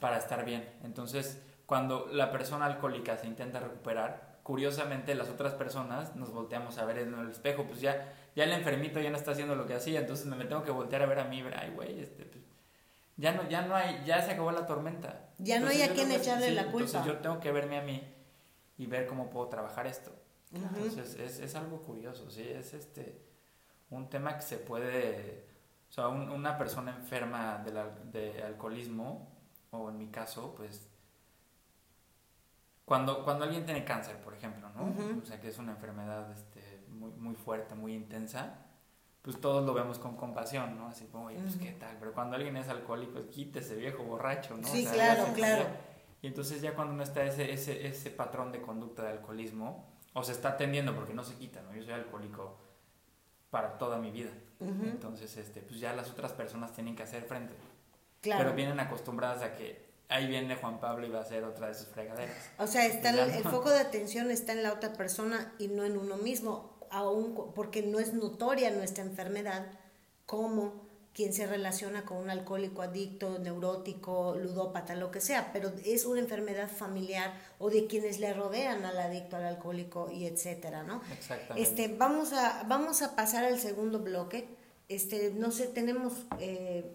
[0.00, 0.68] para estar bien.
[0.82, 6.86] Entonces, cuando la persona alcohólica se intenta recuperar, curiosamente las otras personas nos volteamos a
[6.86, 9.74] ver en el espejo, pues ya, ya el enfermito ya no está haciendo lo que
[9.74, 12.42] hacía, entonces me tengo que voltear a ver a mí, ay, güey, este, pues,
[13.18, 15.28] ya no, ya no hay, ya se acabó la tormenta.
[15.38, 16.86] Ya no hay a quien echarle la culpa.
[16.86, 18.02] Entonces yo tengo que verme a mí
[18.78, 20.12] y ver cómo puedo trabajar esto.
[20.52, 23.28] Entonces es, es, algo curioso, sí, es este
[23.90, 25.46] un tema que se puede,
[25.90, 29.28] o sea, una persona enferma de, la, de, alcoholismo,
[29.70, 30.88] o en mi caso, pues,
[32.84, 34.94] cuando, cuando alguien tiene cáncer, por ejemplo, ¿no?
[35.20, 38.67] O sea, que es una enfermedad este, muy, muy fuerte, muy intensa,
[39.28, 40.86] pues todos lo vemos con compasión, ¿no?
[40.86, 44.66] Así como, oye, pues qué tal, pero cuando alguien es alcohólico, quítese viejo borracho, ¿no?
[44.66, 45.66] Sí, claro, claro.
[46.22, 50.24] Y entonces ya cuando no está ese, ese, ese patrón de conducta de alcoholismo, o
[50.24, 51.74] se está atendiendo porque no se quita, ¿no?
[51.74, 52.58] Yo soy alcohólico
[53.50, 54.30] para toda mi vida.
[54.60, 57.52] Entonces, este, pues ya las otras personas tienen que hacer frente.
[58.22, 58.44] Claro.
[58.44, 61.74] Pero vienen acostumbradas a que ahí viene Juan Pablo y va a hacer otra de
[61.74, 62.50] sus fregaderas.
[62.56, 65.98] O sea, está el foco de atención está en la otra persona y no en
[65.98, 69.66] uno mismo aún porque no es notoria nuestra enfermedad,
[70.26, 76.04] como quien se relaciona con un alcohólico adicto, neurótico, ludópata, lo que sea, pero es
[76.04, 81.02] una enfermedad familiar o de quienes le rodean al adicto, al alcohólico y etcétera, ¿no?
[81.12, 81.60] Exactamente.
[81.60, 84.46] Este, vamos a, vamos a pasar al segundo bloque.
[84.88, 86.94] Este, no sé, tenemos eh,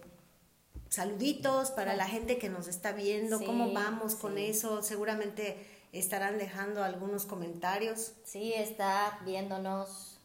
[0.88, 5.58] saluditos para la gente que nos está viendo, cómo vamos con eso, seguramente
[5.98, 8.12] estarán dejando algunos comentarios.
[8.24, 10.20] Sí, está viéndonos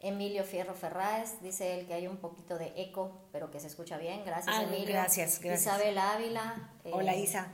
[0.00, 3.96] Emilio Fierro Ferráez, dice él que hay un poquito de eco, pero que se escucha
[3.98, 4.24] bien.
[4.24, 4.86] Gracias, Ah, Emilio.
[4.88, 5.60] gracias, gracias.
[5.76, 6.70] Isabel Ávila.
[6.84, 7.48] eh, Hola Isa.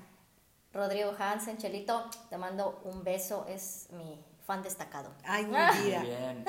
[0.72, 5.10] Rodrigo Hansen, Chelito, te mando un beso, es mi fan destacado.
[5.24, 5.52] Ay, mi
[5.84, 6.00] vida.
[6.00, 6.44] Muy bien.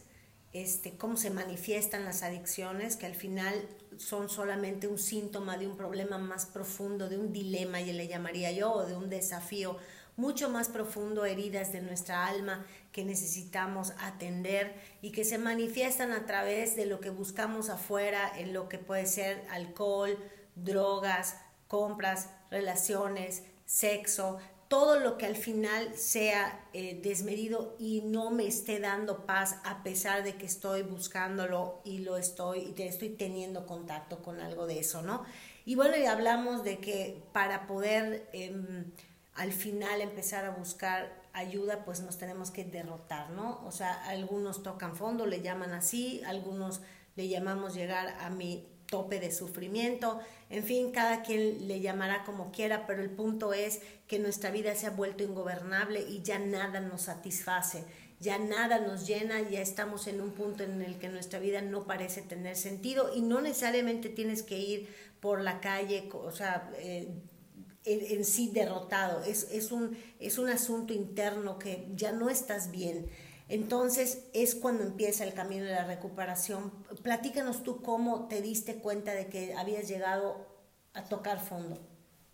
[0.52, 5.76] este, cómo se manifiestan las adicciones, que al final son solamente un síntoma de un
[5.76, 9.76] problema más profundo, de un dilema, y le llamaría yo, o de un desafío
[10.16, 16.24] mucho más profundo, heridas de nuestra alma que necesitamos atender y que se manifiestan a
[16.24, 20.18] través de lo que buscamos afuera, en lo que puede ser alcohol,
[20.54, 21.36] drogas,
[21.68, 28.80] compras, relaciones, sexo, todo lo que al final sea eh, desmedido y no me esté
[28.80, 34.22] dando paz a pesar de que estoy buscándolo y lo estoy y estoy teniendo contacto
[34.22, 35.24] con algo de eso, ¿no?
[35.64, 38.92] Y bueno, y hablamos de que para poder em,
[39.34, 43.60] al final empezar a buscar ayuda, pues nos tenemos que derrotar, ¿no?
[43.66, 46.80] O sea, algunos tocan fondo, le llaman así, algunos
[47.14, 50.20] le llamamos llegar a mi tope de sufrimiento,
[50.50, 54.74] en fin, cada quien le llamará como quiera, pero el punto es que nuestra vida
[54.74, 57.84] se ha vuelto ingobernable y ya nada nos satisface,
[58.20, 61.84] ya nada nos llena, ya estamos en un punto en el que nuestra vida no
[61.84, 64.88] parece tener sentido y no necesariamente tienes que ir
[65.20, 67.08] por la calle, o sea, eh,
[67.84, 73.08] en, sí derrotado, es, es, un, es un asunto interno que ya no estás bien.
[73.48, 76.72] Entonces es cuando empieza el camino de la recuperación.
[77.02, 80.46] Platícanos tú cómo te diste cuenta de que habías llegado
[80.94, 81.78] a tocar fondo.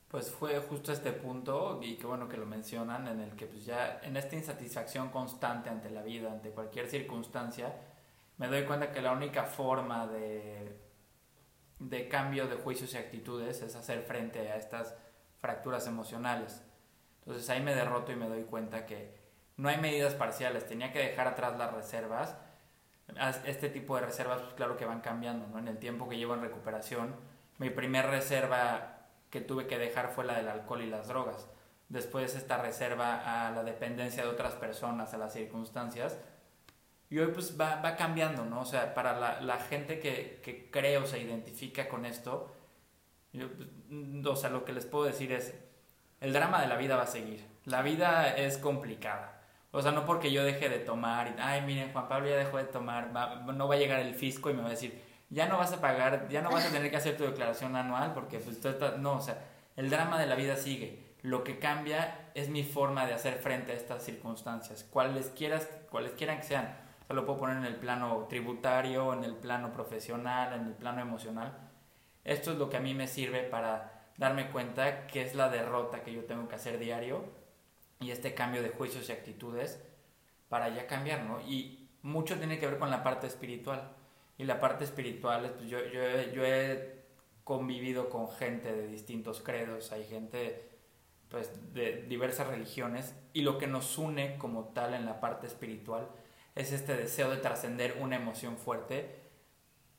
[0.09, 3.65] Pues fue justo este punto, y qué bueno que lo mencionan, en el que pues
[3.65, 7.75] ya en esta insatisfacción constante ante la vida, ante cualquier circunstancia,
[8.37, 10.77] me doy cuenta que la única forma de,
[11.79, 14.95] de cambio de juicios y actitudes es hacer frente a estas
[15.41, 16.63] fracturas emocionales.
[17.21, 19.22] Entonces ahí me derroto y me doy cuenta que
[19.63, 22.37] no hay medidas parciales, tenía que dejar atrás las reservas.
[23.19, 25.59] As- Este tipo de reservas, pues claro que van cambiando, ¿no?
[25.59, 27.15] En el tiempo que llevo en recuperación,
[27.59, 28.99] mi primer reserva
[29.31, 31.49] que tuve que dejar fue la del alcohol y las drogas.
[31.89, 36.19] Después esta reserva a la dependencia de otras personas, a las circunstancias.
[37.11, 38.61] Y hoy pues va, va cambiando, ¿no?
[38.63, 42.55] O sea, para la, la gente que, que cree o se identifica con esto,
[43.33, 45.55] yo, pues, mm, o sea, lo que les puedo decir es,
[46.21, 47.47] el drama de la vida va a seguir.
[47.67, 49.42] La vida es complicada.
[49.73, 52.59] O sea, no porque yo deje de tomar y, ay, miren, Juan Pablo ya dejó
[52.59, 55.57] de tomar, no va a llegar el fisco y me va a decir, ya no
[55.57, 58.61] vas a pagar, ya no vas a tener que hacer tu declaración anual porque pues
[58.61, 59.39] tú no, o sea,
[59.77, 61.17] el drama de la vida sigue.
[61.23, 66.13] Lo que cambia es mi forma de hacer frente a estas circunstancias, cuales quieras, cuales
[66.13, 66.77] quieran que sean.
[67.09, 71.01] O lo puedo poner en el plano tributario, en el plano profesional, en el plano
[71.01, 71.57] emocional.
[72.25, 76.03] Esto es lo que a mí me sirve para darme cuenta que es la derrota
[76.03, 77.25] que yo tengo que hacer diario
[78.03, 79.83] y este cambio de juicios y actitudes
[80.49, 81.41] para ya cambiar, ¿no?
[81.41, 83.97] Y mucho tiene que ver con la parte espiritual.
[84.39, 87.05] Y la parte espiritual, pues yo, yo, yo he
[87.45, 90.69] convivido con gente de distintos credos, hay gente
[91.29, 96.09] pues de diversas religiones y lo que nos une como tal en la parte espiritual
[96.55, 99.23] es este deseo de trascender una emoción fuerte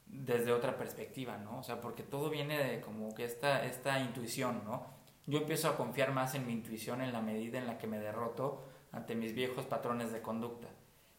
[0.06, 1.60] desde otra perspectiva, ¿no?
[1.60, 4.86] O sea, porque todo viene de como que esta, esta intuición, ¿no?
[5.26, 8.00] Yo empiezo a confiar más en mi intuición en la medida en la que me
[8.00, 10.68] derroto ante mis viejos patrones de conducta.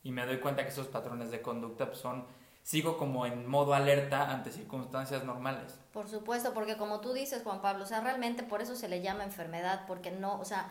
[0.03, 2.27] Y me doy cuenta que esos patrones de conducta pues, son,
[2.63, 5.81] sigo como en modo alerta ante circunstancias normales.
[5.93, 9.01] Por supuesto, porque como tú dices, Juan Pablo, o sea, realmente por eso se le
[9.01, 10.71] llama enfermedad, porque no, o sea,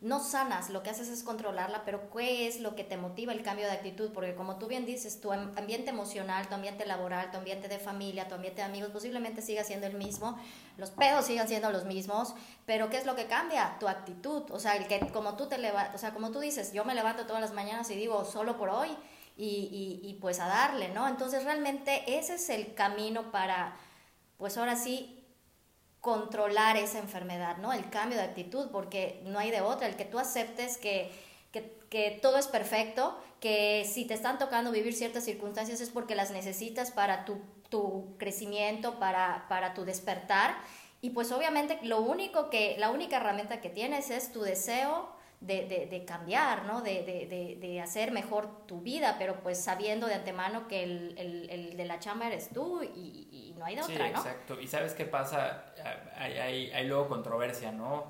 [0.00, 3.42] no sanas, lo que haces es controlarla, pero ¿qué es lo que te motiva el
[3.42, 4.12] cambio de actitud?
[4.12, 8.28] Porque como tú bien dices, tu ambiente emocional, tu ambiente laboral, tu ambiente de familia,
[8.28, 10.38] tu ambiente de amigos, posiblemente siga siendo el mismo,
[10.76, 12.34] los pedos sigan siendo los mismos,
[12.64, 13.76] pero ¿qué es lo que cambia?
[13.80, 16.72] Tu actitud, o sea, el que como tú te levantas, o sea, como tú dices,
[16.72, 18.96] yo me levanto todas las mañanas y digo, solo por hoy,
[19.36, 21.06] y, y pues a darle, ¿no?
[21.06, 23.76] Entonces realmente ese es el camino para,
[24.36, 25.17] pues ahora sí,
[26.08, 27.70] controlar esa enfermedad, ¿no?
[27.70, 31.12] El cambio de actitud, porque no hay de otra, el que tú aceptes que,
[31.52, 36.30] que, todo es perfecto, que si te están tocando vivir ciertas circunstancias es porque las
[36.30, 40.56] necesitas para tu, tu crecimiento, para, para tu despertar,
[41.02, 45.66] y pues obviamente lo único que, la única herramienta que tienes es tu deseo de,
[45.66, 46.80] de, de cambiar, ¿no?
[46.80, 47.04] De,
[47.60, 51.84] de, hacer mejor tu vida, pero pues sabiendo de antemano que el, el, el de
[51.84, 54.18] la chamba eres tú y, no hay de otra, ¿no?
[54.18, 54.60] Exacto.
[54.60, 55.67] ¿Y sabes qué pasa?
[56.16, 58.06] Hay, hay, hay, luego controversia, ¿no?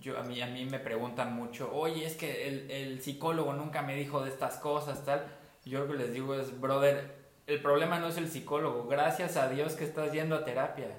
[0.00, 3.82] Yo, a, mí, a mí me preguntan mucho, oye, es que el, el psicólogo nunca
[3.82, 5.26] me dijo de estas cosas, tal.
[5.64, 7.14] Yo lo que les digo es, brother,
[7.46, 10.96] el problema no es el psicólogo, gracias a Dios que estás yendo a terapia.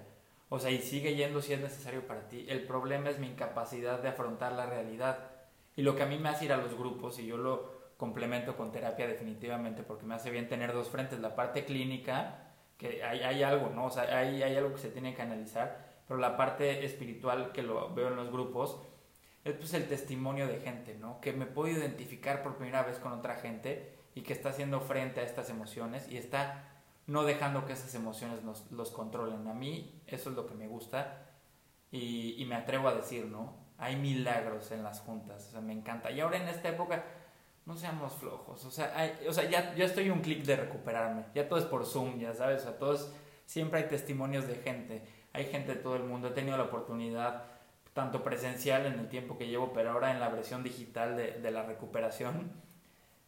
[0.49, 2.45] O sea, y sigue yendo si es necesario para ti.
[2.49, 5.19] El problema es mi incapacidad de afrontar la realidad.
[5.77, 8.57] Y lo que a mí me hace ir a los grupos, y yo lo complemento
[8.57, 12.50] con terapia definitivamente, porque me hace bien tener dos frentes, la parte clínica,
[12.81, 13.85] que hay, hay algo, ¿no?
[13.85, 17.61] O sea, hay, hay algo que se tiene que analizar, pero la parte espiritual que
[17.61, 18.81] lo veo en los grupos,
[19.43, 21.21] es pues el testimonio de gente, ¿no?
[21.21, 25.19] Que me puedo identificar por primera vez con otra gente y que está haciendo frente
[25.19, 26.67] a estas emociones y está
[27.05, 29.47] no dejando que esas emociones nos, los controlen.
[29.47, 31.29] A mí eso es lo que me gusta
[31.91, 33.61] y, y me atrevo a decir, ¿no?
[33.81, 36.11] hay milagros en las juntas, o sea, me encanta.
[36.11, 37.03] Y ahora en esta época,
[37.65, 41.47] no seamos flojos, o sea, o sea ya, ya estoy un clic de recuperarme, ya
[41.47, 43.13] todo es por Zoom, ya sabes, o sea, todos,
[43.45, 47.43] siempre hay testimonios de gente, hay gente de todo el mundo, he tenido la oportunidad,
[47.93, 51.51] tanto presencial en el tiempo que llevo, pero ahora en la versión digital de, de
[51.51, 52.51] la recuperación,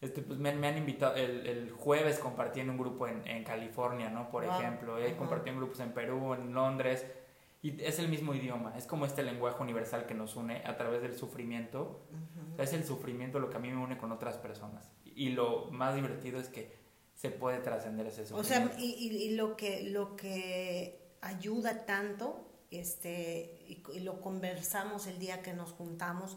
[0.00, 3.44] este, pues me, me han invitado, el, el, jueves compartí en un grupo en, en
[3.44, 4.30] California, ¿no?
[4.30, 7.06] Por ejemplo, he compartido en grupos en Perú, en Londres,
[7.64, 11.00] y es el mismo idioma, es como este lenguaje universal que nos une a través
[11.00, 12.06] del sufrimiento.
[12.58, 14.92] es el sufrimiento lo que a mí me une con otras personas.
[15.06, 16.76] Y lo más divertido es que
[17.14, 18.66] se puede trascender ese sufrimiento.
[18.66, 25.18] O sea, y, y, lo, que, lo que ayuda tanto, este, y, lo conversamos el
[25.18, 26.36] día que nos juntamos,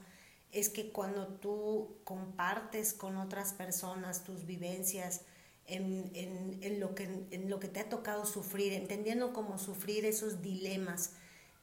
[0.54, 5.26] es que cuando tú compartes con otras personas tus vivencias,
[5.68, 10.06] en, en, en, lo que, en lo que te ha tocado sufrir, entendiendo cómo sufrir
[10.06, 11.14] esos dilemas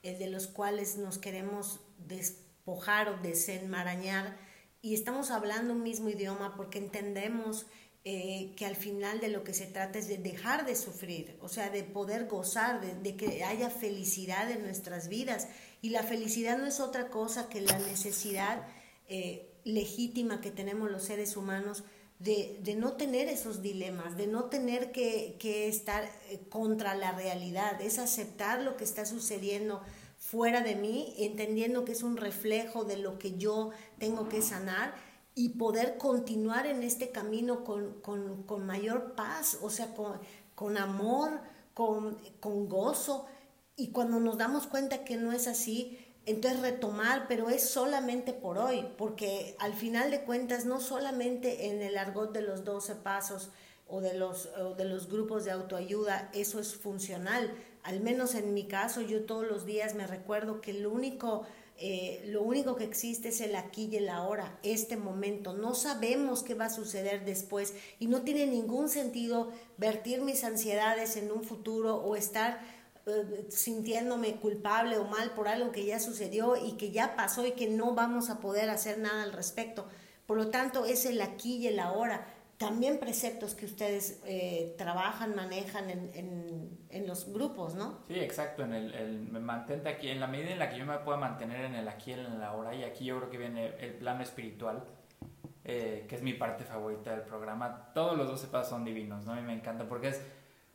[0.02, 4.36] eh, de los cuales nos queremos despojar o desenmarañar.
[4.82, 7.66] Y estamos hablando un mismo idioma porque entendemos
[8.04, 11.48] eh, que al final de lo que se trata es de dejar de sufrir, o
[11.48, 15.48] sea, de poder gozar, de, que haya felicidad en nuestras vidas.
[15.80, 18.66] Y la felicidad no es otra cosa que la necesidad
[19.08, 21.84] eh, legítima que tenemos los seres humanos
[22.24, 27.98] de, no tener esos dilemas, de no tener que, estar eh, contra la realidad, es
[27.98, 29.82] aceptar lo que está sucediendo
[30.18, 34.94] fuera de mí, entendiendo que es un reflejo de lo que yo tengo que sanar
[35.34, 39.94] y poder continuar en este camino con, mayor paz, o sea,
[40.54, 41.40] con, amor,
[41.74, 43.26] con, con gozo.
[43.76, 48.58] Y cuando nos damos cuenta que no es así, entonces retomar, pero es solamente por
[48.58, 53.50] hoy, porque al final de cuentas no solamente en el argot de los 12 pasos
[53.86, 58.66] o de los, de los grupos de autoayuda eso es funcional, al menos en mi
[58.66, 61.44] caso yo todos los días me recuerdo que el único
[61.76, 65.54] eh, lo único que existe es el aquí y el ahora, este momento.
[65.54, 71.16] No sabemos qué va a suceder después y no tiene ningún sentido vertir mis ansiedades
[71.16, 72.60] en un futuro o estar
[73.48, 77.68] sintiéndome culpable o mal por algo que ya sucedió y que ya pasó y que
[77.68, 79.86] no vamos a poder hacer nada al respecto.
[80.26, 82.26] Por lo tanto, es el aquí y el ahora
[82.56, 87.98] también preceptos que ustedes eh, trabajan, manejan en, en, los grupos, ¿no?
[88.06, 90.96] Sí, exacto, en el, el, mantente aquí, en la medida en la que yo me
[90.98, 93.74] pueda mantener en el aquí y en la ahora, y aquí yo creo que viene
[93.78, 94.84] el plano espiritual,
[95.64, 97.90] eh, que es mi parte favorita del programa.
[97.92, 99.34] Todos los 12 pasos son divinos, ¿no?
[99.34, 100.22] Mí me encanta porque es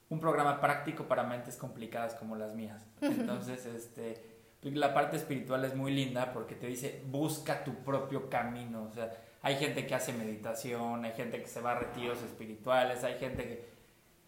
[0.10, 2.86] un programa práctico para mentes complicadas como las mías.
[3.02, 8.84] Entonces, este, la parte espiritual es muy linda porque te dice, busca tu propio camino,
[8.84, 13.04] o sea, hay gente que hace meditación, hay gente que se va a retiros espirituales,
[13.04, 13.70] hay gente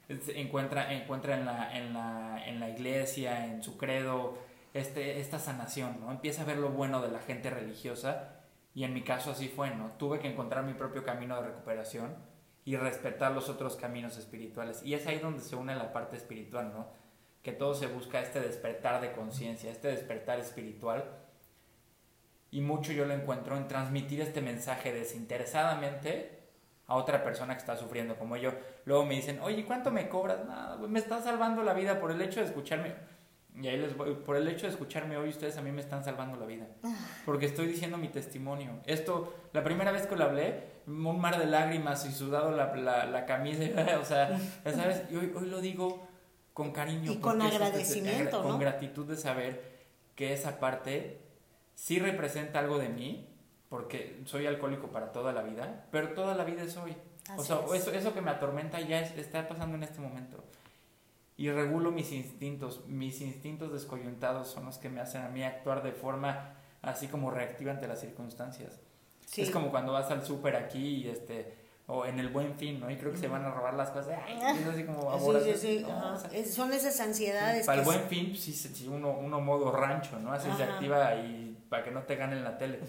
[0.07, 4.37] que encuentra, encuentra en, la, en, la, en la iglesia, en su credo,
[4.73, 6.11] este, esta sanación, ¿no?
[6.11, 8.35] Empieza a ver lo bueno de la gente religiosa
[8.73, 9.91] y en mi caso así fue, ¿no?
[9.97, 12.15] Tuve que encontrar mi propio camino de recuperación
[12.63, 14.83] y respetar los otros caminos espirituales.
[14.83, 16.87] Y es ahí donde se une la parte espiritual, ¿no?
[17.41, 21.21] Que todo se busca este despertar de conciencia, este despertar espiritual
[22.51, 26.41] y mucho yo lo encuentro en transmitir este mensaje desinteresadamente
[26.85, 28.51] a otra persona que está sufriendo como yo.
[28.83, 30.45] Luego me dicen, oye, ¿cuánto me cobras?
[30.45, 32.93] Nada, me está salvando la vida por el hecho de escucharme.
[33.59, 36.03] Y ahí les voy, por el hecho de escucharme hoy, ustedes a mí me están
[36.03, 36.67] salvando la vida.
[37.25, 38.79] Porque estoy diciendo mi testimonio.
[38.85, 43.25] Esto, la primera vez que lo hablé, un mar de lágrimas y sudado la, la,
[43.25, 43.63] camisa,
[44.01, 45.03] o sea, ¿sabes?
[45.11, 46.07] Y hoy, hoy lo digo
[46.53, 47.11] con cariño.
[47.11, 49.71] Y con agradecimiento, Con gratitud de saber
[50.15, 51.21] que esa parte
[51.75, 53.27] sí representa algo de mí,
[53.69, 56.95] porque soy alcohólico para toda la vida, pero toda la vida soy.
[57.37, 60.43] o sea, Eso, eso que me atormenta ya está pasando en este momento.
[61.41, 62.85] Y regulo mis instintos.
[62.85, 67.31] Mis instintos descoyuntados son los que me hacen a mí actuar de forma así como
[67.31, 68.79] reactiva ante las circunstancias.
[69.35, 72.91] Es como cuando vas al súper aquí y este o en el buen fin, ¿no?
[72.91, 74.19] Y creo que se van a robar las cosas.
[74.29, 75.85] es así como sí, sí,
[76.31, 76.45] sí.
[76.45, 77.65] son esas ansiedades.
[77.65, 80.31] para el buen fin, pues, sí, uno, uno modo rancho, ¿no?
[80.31, 82.81] Así se activa y para que no te ganen la tele.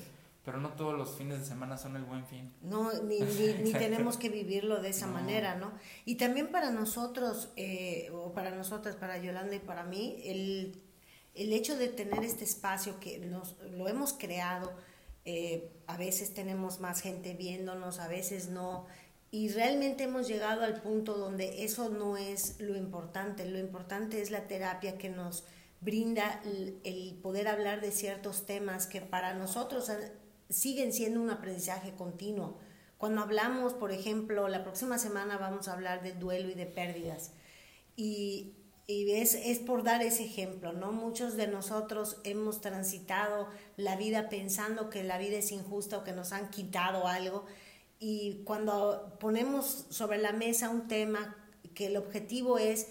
[0.44, 2.52] Pero no todos los fines de semana son el buen fin.
[2.62, 3.20] No, ni,
[3.62, 5.72] ni, tenemos que vivirlo de esa manera, ¿no?
[6.04, 10.82] Y también para nosotros, eh, o para nosotras, para Yolanda y para mí, el,
[11.34, 14.72] el hecho de tener este espacio que nos, lo hemos creado,
[15.24, 18.86] eh, a veces tenemos más gente viéndonos, a veces no,
[19.30, 24.30] y realmente hemos llegado al punto donde eso no es lo importante, lo importante es
[24.30, 25.44] la terapia que nos
[25.80, 29.90] brinda el, poder hablar de ciertos temas que para nosotros
[30.52, 32.58] siguen siendo un aprendizaje continuo.
[32.98, 37.32] Cuando hablamos, por ejemplo, la próxima semana vamos a hablar de duelo y de pérdidas.
[37.96, 38.54] Y,
[38.86, 40.92] es, es, por dar ese ejemplo, ¿no?
[40.92, 46.12] Muchos de nosotros hemos transitado la vida pensando que la vida es injusta o que
[46.12, 47.46] nos han quitado algo.
[47.98, 51.36] Y cuando ponemos sobre la mesa un tema
[51.74, 52.88] que el objetivo es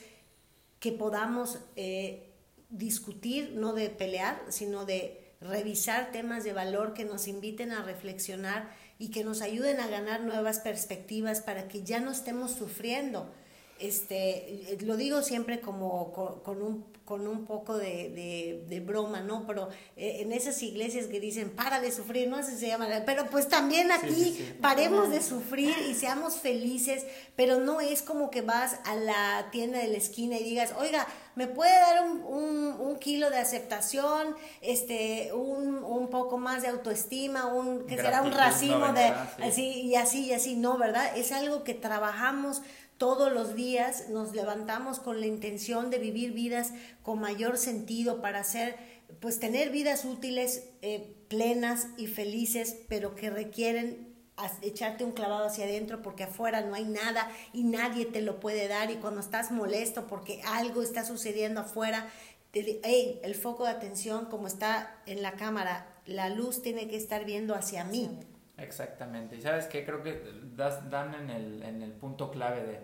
[0.80, 2.34] que podamos eh,
[2.70, 8.70] discutir, no de pelear, sino de revisar temas de valor que nos inviten a reflexionar
[9.00, 13.34] y que nos ayuden a ganar nuevas perspectivas para que ya no estemos sufriendo
[13.82, 16.12] este, lo digo siempre como
[16.44, 19.46] con, un, con un poco de, de, broma, ¿no?
[19.46, 23.28] Pero eh, en esas iglesias que dicen, para de sufrir, no así se llama, pero
[23.30, 27.06] pues también aquí paremos de sufrir y seamos felices,
[27.36, 31.08] pero no es como que vas a la tienda de la esquina y digas, oiga,
[31.36, 36.70] ¿me puede dar un, un, un kilo de aceptación, este, un, un, poco más de
[36.70, 39.14] autoestima, un, que será un racimo de,
[39.44, 41.18] así y así y así, no, ¿verdad?
[41.18, 42.62] Es algo que trabajamos
[43.02, 46.72] todos los días nos levantamos con la intención de vivir vidas
[47.02, 48.76] con mayor sentido para hacer,
[49.20, 54.14] pues tener vidas útiles, eh, plenas y felices, pero que requieren
[54.62, 58.68] echarte un clavado hacia adentro porque afuera no hay nada y nadie te lo puede
[58.68, 62.08] dar y cuando estás molesto porque algo está sucediendo afuera,
[62.54, 67.26] hey, el foco de atención como está en la cámara, la luz tiene que estar
[67.26, 68.20] viendo hacia mí.
[68.62, 69.36] Exactamente.
[69.36, 70.22] Y sabes que creo que
[70.55, 72.80] dan en el, en el punto clave de,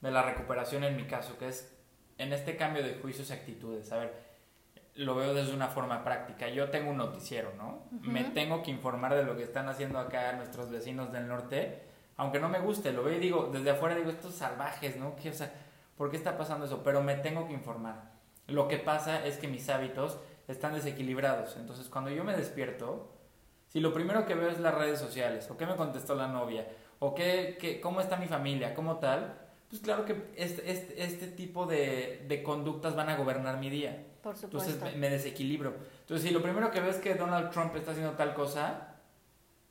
[0.00, 1.76] de la recuperación en mi caso, que es
[2.18, 3.92] en este cambio de juicios y actitudes.
[3.92, 4.24] A ver,
[4.96, 6.48] lo veo desde una forma práctica.
[6.48, 7.82] Yo tengo un noticiero, ¿no?
[7.90, 11.82] Me tengo que informar de lo que están haciendo acá nuestros vecinos del norte,
[12.16, 15.16] aunque no me guste, lo veo y digo, desde afuera digo, estos salvajes, ¿no?
[15.16, 15.52] ¿Qué, o sea,
[15.96, 16.82] ¿por qué está pasando eso?
[16.84, 18.12] Pero me tengo que informar.
[18.46, 21.56] Lo que pasa es que mis hábitos están desequilibrados.
[21.56, 23.10] Entonces, cuando yo me despierto,
[23.74, 26.64] si lo primero que veo es las redes sociales, o qué me contestó la novia,
[27.00, 29.36] o qué, qué cómo está mi familia, cómo tal,
[29.68, 34.06] pues claro que este, este, este tipo de, de, conductas van a gobernar mi día.
[34.22, 34.70] Por supuesto.
[34.70, 35.74] Entonces me, desequilibro.
[36.02, 38.94] Entonces, si lo primero que veo es que Donald Trump está haciendo tal cosa,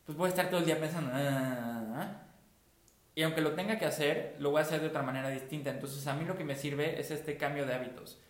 [0.04, 2.22] pues voy a estar todo el día pensando, ah, ah, ah".
[3.14, 5.70] y aunque lo tenga que hacer, lo voy a hacer de otra manera distinta.
[5.70, 8.20] Entonces, a mí lo que me sirve es este cambio de hábitos.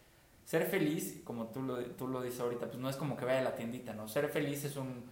[0.44, 3.40] Ser feliz, como tú lo, tú lo dices ahorita, pues no es como que vaya
[3.40, 4.06] a la tiendita, ¿no?
[4.06, 5.02] Ser feliz es un,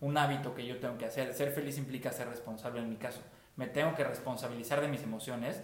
[0.00, 1.32] un hábito que yo tengo que hacer.
[1.34, 3.20] Ser feliz implica ser responsable en mi caso.
[3.56, 5.62] Me tengo que responsabilizar de mis emociones.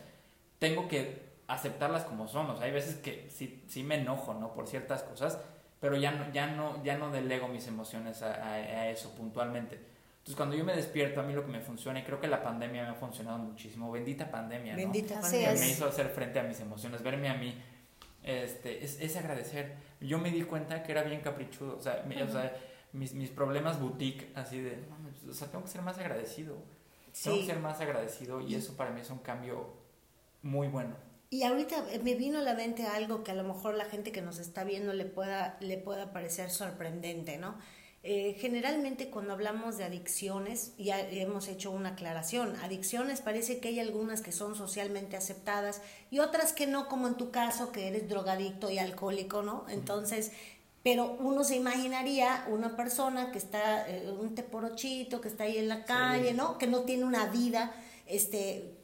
[0.59, 2.51] Tengo que aceptarlas como son.
[2.51, 4.53] O sea, hay veces que sí, sí me enojo, ¿no?
[4.53, 5.39] Por ciertas cosas,
[5.81, 9.77] pero ya no, ya no, ya no delego mis emociones a, a, eso puntualmente.
[10.19, 12.43] Entonces, cuando yo me despierto, a mí lo que me funciona, y creo que la
[12.43, 14.79] pandemia me ha funcionado muchísimo, bendita pandemia, ¿no?
[14.79, 15.53] Bendita pandemia.
[15.53, 17.55] me hizo hacer frente a mis emociones, verme a mí,
[18.25, 19.77] este, es, es agradecer.
[20.01, 22.57] Yo me di cuenta que era bien caprichudo, o sea, o sea
[22.97, 24.85] mis, mis, problemas boutique, así de,
[25.29, 26.57] o sea, tengo que ser más agradecido.
[27.23, 29.73] Tengo que ser más agradecido y eso para mí es un cambio
[30.43, 30.97] muy bueno.
[31.31, 34.23] Y ahorita me vino a la mente algo que a lo mejor la gente que
[34.23, 37.57] nos está viendo le pueda, le pueda parecer sorprendente, ¿no?
[38.09, 43.81] Eh, generalmente cuando hablamos de adicciones, ya hemos hecho una aclaración, adicciones parece que hay
[43.81, 45.83] algunas que son socialmente aceptadas
[46.13, 49.67] y otras que no, como en tu caso, que eres drogadicto y alcohólico, ¿no?
[49.69, 50.31] Entonces,
[50.87, 55.67] pero uno se imaginaría una persona que está, eh, un teporochito, que está ahí en
[55.67, 56.59] la calle, ¿no?
[56.59, 57.75] Que no tiene una vida,
[58.07, 58.76] este,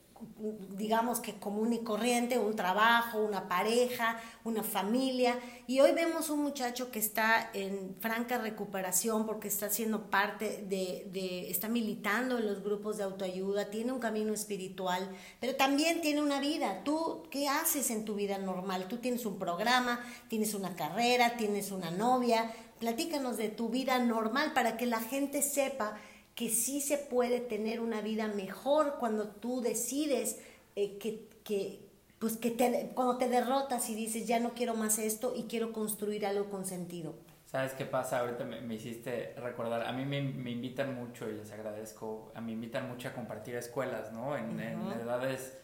[0.76, 5.38] digamos que común y corriente, un trabajo, una pareja, una familia.
[5.66, 11.08] Y hoy vemos un muchacho que está en franca recuperación porque está siendo parte de,
[11.12, 15.08] de, está militando en los grupos de autoayuda, tiene un camino espiritual,
[15.40, 16.82] pero también tiene una vida.
[16.84, 18.88] ¿Tú qué haces en tu vida normal?
[18.88, 22.52] Tú tienes un programa, tienes una carrera, tienes una novia.
[22.78, 25.94] Platícanos de tu vida normal para que la gente sepa
[26.34, 30.40] que sí se puede tener una vida mejor cuando tú decides
[30.76, 31.80] eh, que, que,
[32.18, 35.72] pues que te, cuando te derrotas y dices, ya no quiero más esto y quiero
[35.72, 37.14] construir algo con sentido.
[37.44, 38.20] ¿Sabes qué pasa?
[38.20, 42.46] Ahorita me, hiciste recordar, a mí me, me, invitan mucho y les agradezco, a mí
[42.46, 44.34] me invitan mucho a compartir escuelas, ¿no?
[44.38, 45.58] En, en edades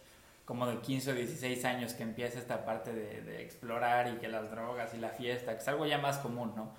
[0.45, 4.27] como de 15 o 16 años que empieza esta parte de, de, explorar y que
[4.27, 6.71] las drogas y la fiesta, que es algo ya más común, ¿no?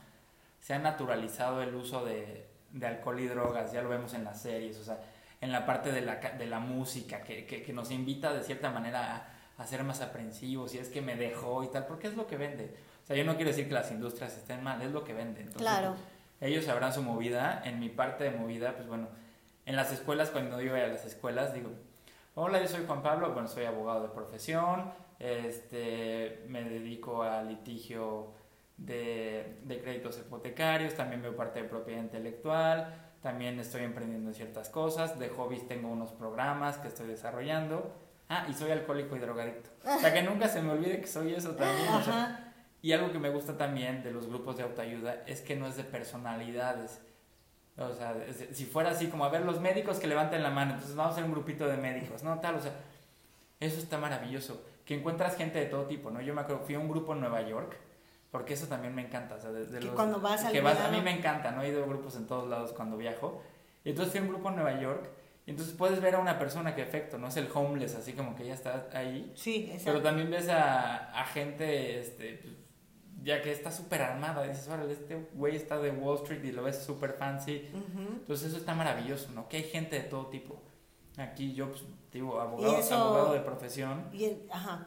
[0.61, 4.41] Se ha naturalizado el uso de, de alcohol y drogas, ya lo vemos en las
[4.41, 5.01] series, o sea,
[5.41, 9.29] en la parte de la, de la música, que, que, nos invita de cierta manera
[9.57, 12.37] a, ser más aprensivos, y es que me dejó y tal, porque es lo que
[12.37, 12.75] vende.
[13.03, 15.41] O sea, yo no quiero decir que las industrias estén mal, es lo que vende.
[15.41, 15.97] Entonces, claro.
[16.41, 19.09] ellos sabrán su movida, en mi parte de movida, pues bueno,
[19.67, 21.71] en las escuelas, cuando yo voy a las escuelas, digo,
[22.35, 28.33] hola, yo soy Juan Pablo, bueno, soy abogado de profesión, este, me dedico a litigio
[28.81, 35.19] de, de, créditos hipotecarios, también veo parte de propiedad intelectual, también estoy emprendiendo ciertas cosas,
[35.19, 37.95] de hobbies tengo unos programas que estoy desarrollando.
[38.29, 39.71] Ah, y soy alcohólico y drogadicto.
[39.85, 41.89] O sea, que nunca se me olvide que soy eso también.
[42.81, 45.77] y algo que me gusta también de los grupos de autoayuda es que no es
[45.77, 47.03] de personalidades.
[47.77, 48.15] O sea,
[48.53, 51.25] si fuera así como a ver los médicos que levanten la mano, entonces vamos a
[51.25, 52.39] un grupito de médicos, ¿no?
[52.39, 52.73] Tal, o sea,
[53.59, 54.65] eso está maravilloso.
[54.85, 56.21] Que encuentras gente de todo tipo, ¿no?
[56.21, 57.77] Yo me acuerdo, fui a un grupo en Nueva York
[58.31, 59.35] porque eso también me encanta.
[59.35, 61.63] O sea, desde que cuando vas que vas, A mí me encanta, ¿no?
[61.63, 63.43] He ido a grupos en todos lados cuando viajo.
[63.85, 65.11] Y entonces fui a un grupo en Nueva York.
[65.47, 68.37] Y entonces puedes ver a una persona que efecto, no es el homeless, así como
[68.37, 69.33] que ya está ahí.
[69.35, 69.85] Sí, exacto.
[69.87, 72.41] Pero también ves a, a gente, este,
[73.23, 74.45] ya que está súper armada.
[74.45, 77.69] Dices, órale, este güey está de Wall Street y lo ves súper fancy.
[77.75, 79.49] Entonces eso está maravilloso, ¿no?
[79.49, 80.63] Que hay gente de todo tipo.
[81.17, 81.83] Aquí yo, pues,
[82.13, 84.07] digo, abogado, abogado de profesión.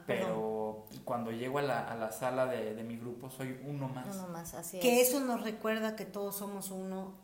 [0.06, 4.16] pero cuando llego a la, a la sala de, de, mi grupo soy uno más.
[4.16, 7.14] Uno más, así Que eso nos recuerda que todos somos uno,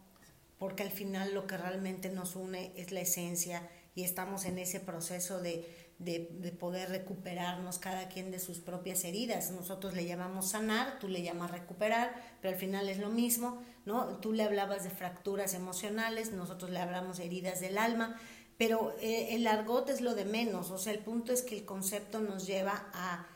[0.58, 4.80] porque al final lo que realmente nos une es la esencia y estamos en ese
[4.80, 5.66] proceso de,
[5.98, 9.50] de, de, poder recuperarnos cada quien de sus propias heridas.
[9.50, 14.18] Nosotros le llamamos sanar, tú le llamas recuperar, pero al final es lo mismo, ¿no?
[14.18, 18.16] Tú le hablabas de fracturas emocionales, nosotros le hablamos de heridas del alma
[18.60, 21.64] pero eh, el argot es lo de menos, o sea, el punto es que el
[21.64, 23.26] concepto nos lleva a,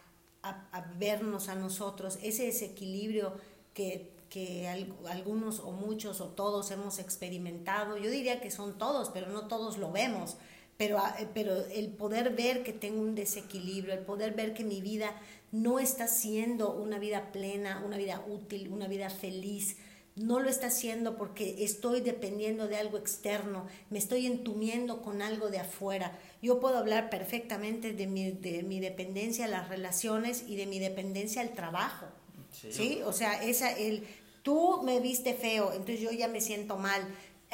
[0.98, 3.32] vernos a nosotros, ese desequilibrio
[3.72, 9.28] que, que algunos o muchos o todos hemos experimentado, yo diría que son todos, pero
[9.28, 10.36] no todos lo vemos,
[10.76, 14.82] pero, ah, pero el poder ver que tengo un desequilibrio, el poder ver que mi
[14.82, 15.18] vida
[15.52, 19.78] no está siendo una vida plena, una vida útil, una vida feliz,
[20.16, 25.50] no lo está haciendo porque estoy dependiendo de algo externo, me estoy entumiendo con algo
[25.50, 26.16] de afuera.
[26.40, 30.78] Yo puedo hablar perfectamente de mi, de mi dependencia a las relaciones y de mi
[30.78, 32.06] dependencia al trabajo.
[32.52, 33.00] Sí.
[33.04, 34.06] O sea, esa, el,
[34.42, 37.02] tú me viste feo, entonces yo ya me siento mal.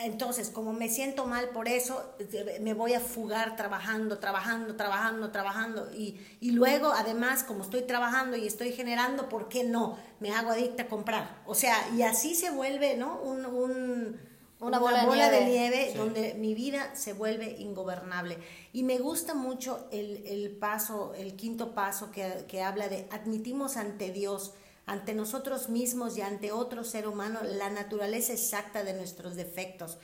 [0.03, 2.15] Entonces, como me siento mal por eso,
[2.61, 5.91] me voy a fugar trabajando, trabajando, trabajando, trabajando.
[5.93, 9.99] Y, y, luego, además, como estoy trabajando y estoy generando, ¿por qué no?
[10.19, 11.43] Me hago adicta a comprar.
[11.47, 13.21] O sea, y así se vuelve, ¿no?
[13.21, 14.21] Un, un,
[14.61, 18.39] una bola, de nieve, donde mi vida se vuelve ingobernable.
[18.73, 23.77] Y me gusta mucho el, el paso, el quinto paso que, que habla de admitimos
[23.77, 24.53] ante Dios
[24.87, 29.99] ante nosotros mismos y ante otro ser humano la naturaleza exacta de nuestros defectos.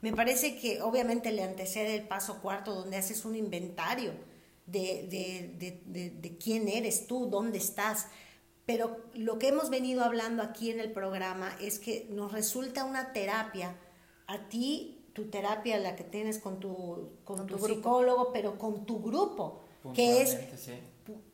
[0.00, 4.12] Me parece que obviamente le antecede el paso cuarto donde haces un inventario
[4.66, 5.06] de,
[5.90, 8.08] de, quién eres tú, dónde estás.
[8.66, 13.12] Pero lo que hemos venido hablando aquí en el programa es que nos resulta una
[13.12, 13.76] terapia,
[14.26, 19.00] a ti, tu terapia, la que tienes con tu, con, tu, psicólogo, pero con tu
[19.02, 19.62] grupo,
[19.94, 20.38] que es,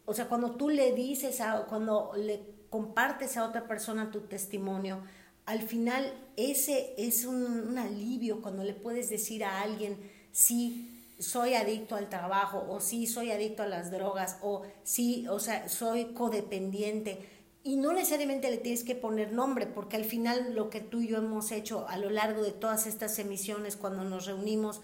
[0.04, 5.02] o sea, cuando tú le dices, a, cuando le compartes a otra persona tu testimonio,
[5.46, 9.96] al final ese es un, alivio cuando le puedes decir a alguien,
[10.30, 15.38] sí, soy adicto al trabajo, o sí, soy adicto a las drogas, o sí, o
[15.38, 17.26] sea, soy codependiente.
[17.64, 21.08] Y no necesariamente le tienes que poner nombre, porque al final lo que tú y
[21.08, 24.82] yo hemos hecho a lo largo de todas estas emisiones, cuando nos reunimos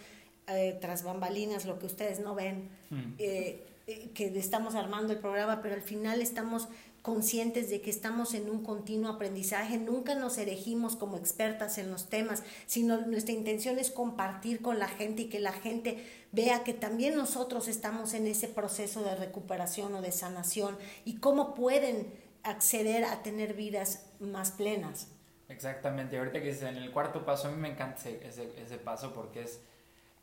[0.48, 3.14] eh, tras bambalinas, lo que ustedes no ven, mm.
[3.18, 6.68] eh, eh, que estamos armando el programa, pero al final estamos
[7.04, 12.08] conscientes de que estamos en un continuo aprendizaje, nunca nos erigimos como expertas en los
[12.08, 16.02] temas, sino nuestra intención es compartir con la gente y que la gente
[16.32, 21.54] vea que también nosotros estamos en ese proceso de recuperación o de sanación y cómo
[21.54, 22.10] pueden
[22.42, 25.08] acceder a tener vidas más plenas.
[25.50, 29.12] Exactamente, ahorita que dices en el cuarto paso, a mí me encanta ese, ese, paso
[29.12, 29.60] porque es,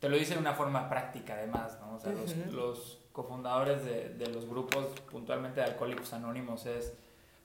[0.01, 1.95] te lo dice de una forma práctica además, ¿no?
[1.95, 2.11] O sea,
[2.51, 6.93] los cofundadores de, de, los grupos puntualmente de Alcohólicos Anónimos es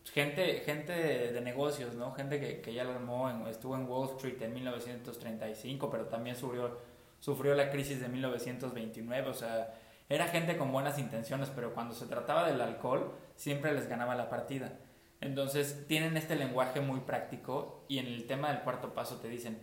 [0.01, 2.13] pues, gente, gente de, negocios, ¿no?
[2.13, 6.79] Gente que, que ya lo armó, estuvo en Wall Street en 1935, pero también sufrió,
[7.21, 9.75] sufrió la crisis de 1929, o sea,
[10.09, 14.31] era gente con buenas intenciones, pero cuando se trataba del alcohol, siempre les ganaba la
[14.31, 14.79] partida.
[15.21, 19.61] Entonces, tienen este lenguaje muy práctico y en el tema del cuarto paso te dicen,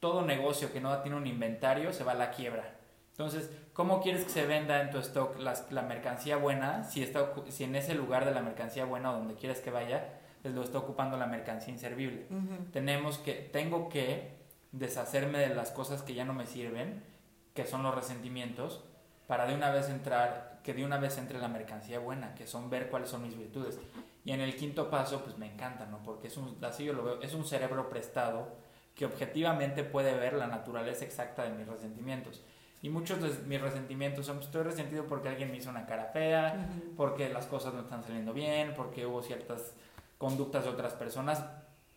[0.00, 2.76] todo negocio que no tiene un inventario se va a la quiebra.
[3.12, 7.64] Entonces, ¿cómo quieres que se venda en tu stock la, mercancía buena si, está, si
[7.64, 11.18] en ese lugar de la mercancía buena donde quieres que vaya, pues lo está ocupando
[11.18, 12.26] la mercancía inservible?
[12.72, 14.40] Tenemos que, tengo que
[14.72, 17.02] deshacerme de las cosas que ya no me sirven,
[17.52, 18.82] que son los resentimientos,
[19.26, 22.70] para de una vez entrar, que de una vez entre la mercancía buena, que son
[22.70, 23.78] ver cuáles son mis virtudes.
[24.24, 26.02] Y en el quinto paso, pues me encanta, ¿no?
[26.02, 28.69] Porque es un, así yo lo veo, es un cerebro prestado
[29.00, 32.42] que objetivamente puede ver la naturaleza exacta de mis resentimientos.
[32.82, 36.68] Y muchos de mis resentimientos son, estoy resentido porque alguien me hizo una cara fea,
[36.98, 39.72] porque las cosas no están saliendo bien, porque hubo ciertas
[40.18, 41.42] conductas de otras personas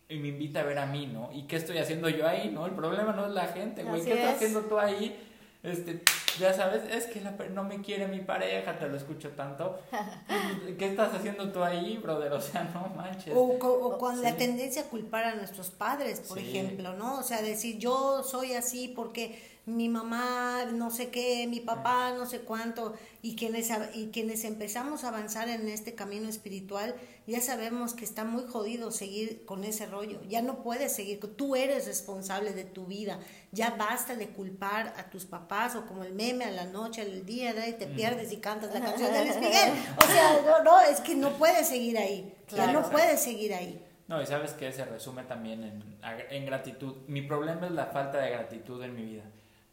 [0.08, 1.28] y me invita a ver a mí, ¿no?
[1.30, 2.64] ¿Y qué estoy haciendo yo ahí, no?
[2.64, 5.14] El problema no es la gente, güey, ¿qué estás haciendo tú ahí?
[5.62, 6.00] Este,
[6.38, 7.20] ya sabes, es que
[7.50, 9.78] no me quiere mi pareja, te lo escucho tanto.
[10.78, 12.32] ¿Qué estás haciendo tú ahí, brother?
[12.32, 13.34] O sea, no manches.
[13.36, 17.18] O, con la tendencia a culpar a nuestros padres, por ejemplo, ¿no?
[17.18, 22.26] O sea, decir, yo soy así porque mi mamá no sé qué, mi papá no
[22.26, 26.94] sé cuánto, y quienes, y quienes empezamos a avanzar en este camino espiritual,
[27.26, 31.56] ya sabemos que está muy jodido seguir con ese rollo, ya no puedes seguir, tú
[31.56, 33.18] eres responsable de tu vida,
[33.52, 37.24] ya basta de culpar a tus papás o como el meme a la noche, al
[37.24, 40.80] día, y te pierdes y cantas la canción de Luis Miguel, o sea, no, no,
[40.82, 43.82] es que no puedes seguir ahí, ya no puedes seguir ahí.
[44.06, 45.98] No, y sabes que se resume también en,
[46.28, 46.96] en gratitud.
[47.06, 49.22] Mi problema es la falta de gratitud en mi vida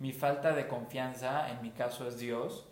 [0.02, 2.68] mi falta de confianza, en mi caso, es Dios,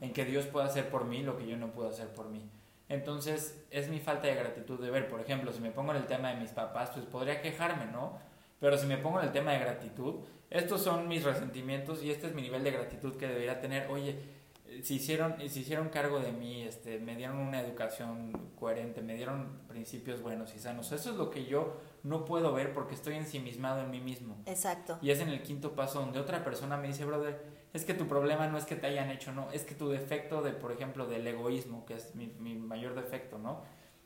[0.00, 2.50] en que Dios pueda hacer por mí lo que yo no puedo hacer por mí.
[2.88, 6.06] Entonces, es mi falta de gratitud de ver, por ejemplo, si me pongo en el
[6.06, 8.18] tema de mis papás, pues podría quejarme, ¿no?
[8.58, 12.26] Pero si me pongo en el tema de gratitud, estos son mis resentimientos y este
[12.26, 13.88] es mi nivel de gratitud que debería tener.
[13.88, 14.18] Oye,
[14.82, 19.60] se hicieron, se hicieron cargo de mí, este, me dieron una educación coherente, me dieron
[19.68, 20.92] principios buenos y sanos.
[20.92, 24.36] Eso es lo que yo no puedo ver porque estoy ensimismado en mí mismo.
[24.46, 24.98] Exacto.
[25.02, 27.40] Y es en el quinto paso donde otra persona me dice, brother,
[27.72, 30.42] es que tu problema no es que te hayan hecho, no, es que tu defecto
[30.42, 33.62] de, por ejemplo, del egoísmo, que es mi, mi mayor defecto, ¿no?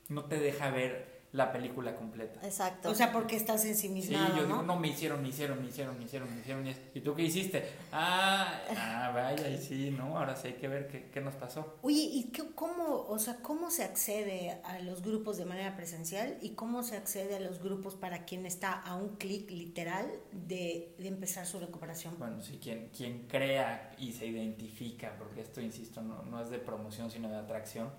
[0.08, 2.40] No te deja ver la película completa.
[2.42, 2.90] Exacto.
[2.90, 5.98] O sea, porque estás ensimismado, Sí, yo digo, no, me hicieron, me hicieron, me hicieron,
[5.98, 6.66] me hicieron, me hicieron.
[6.94, 7.68] ¿Y tú qué hiciste?
[7.92, 10.16] Ah, ah vaya, y sí, ¿no?
[10.16, 11.76] Ahora sí hay que ver qué, qué nos pasó.
[11.82, 16.38] Oye, ¿y qué, cómo, o sea, cómo se accede a los grupos de manera presencial
[16.40, 20.94] y cómo se accede a los grupos para quien está a un clic literal de,
[20.98, 22.18] de, empezar su recuperación?
[22.18, 26.58] Bueno, sí, quien, quien crea y se identifica, porque esto, insisto, no, no es de
[26.58, 27.90] promoción, sino de atracción,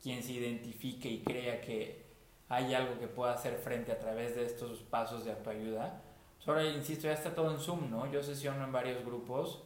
[0.00, 2.05] quien se identifique y crea que
[2.48, 6.02] hay algo que pueda hacer frente a través de estos pasos de autoayuda,
[6.46, 8.10] ahora, insisto, ya está todo en Zoom, ¿no?
[8.10, 9.64] Yo sesiono en varios grupos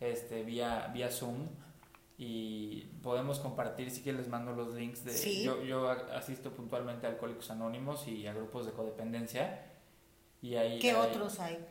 [0.00, 1.48] este, vía, vía Zoom
[2.16, 5.42] y podemos compartir, si que les mando los links de...
[5.42, 9.66] Yo, yo asisto puntualmente a Alcohólicos Anónimos y a grupos de codependencia.
[10.40, 11.64] Y ahí ¿Qué otros hay?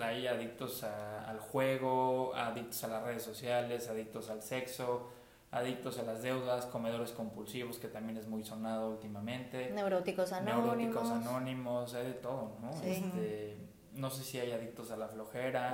[0.00, 5.10] Hay adictos al juego, adictos a las redes sociales, adictos al sexo,
[5.50, 9.70] adictos a las deudas, comedores compulsivos, que también es muy sonado últimamente.
[9.70, 10.76] Neuróticos anónimos.
[10.76, 12.70] Neuróticos anónimos, hay de todo, ¿no?
[12.82, 13.56] Este,
[13.94, 15.72] no sé si hay adictos a la flojera.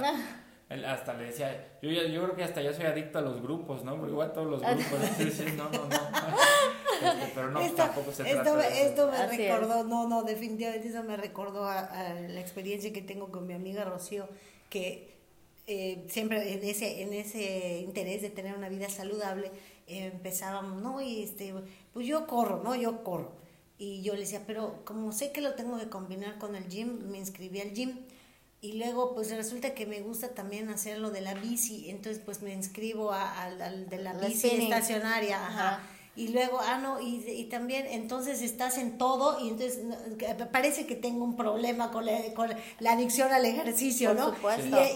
[0.87, 3.97] hasta le decía, yo, yo creo que hasta ya soy adicto a los grupos, ¿no?
[3.97, 5.01] Porque igual todos los grupos,
[5.57, 5.97] no, no, no.
[6.97, 11.03] Este, pero no, tampoco se esto, trata de Esto me recordó, no, no, definitivamente eso
[11.03, 14.29] me recordó a, la experiencia que tengo con mi amiga Rocío,
[14.71, 15.16] que
[15.67, 19.51] eh, siempre en ese, en ese interés de tener una vida saludable,
[19.87, 21.53] eh, empezábamos, no, y este,
[21.93, 22.75] pues yo corro, ¿no?
[22.75, 23.33] Yo corro.
[23.79, 27.11] Y yo le decía, pero como sé que lo tengo que combinar con el gym,
[27.11, 27.99] me inscribí al gym.
[28.61, 32.43] Y luego, pues resulta que me gusta también hacer lo de la bici, entonces pues
[32.43, 35.83] me inscribo al de la, bici estacionaria, ajá.
[36.17, 39.81] Y luego, ah, no, y, y, también, entonces estás en todo y entonces
[40.51, 42.51] parece que tengo un problema con la, con
[42.81, 44.35] la adicción al ejercicio, ¿no?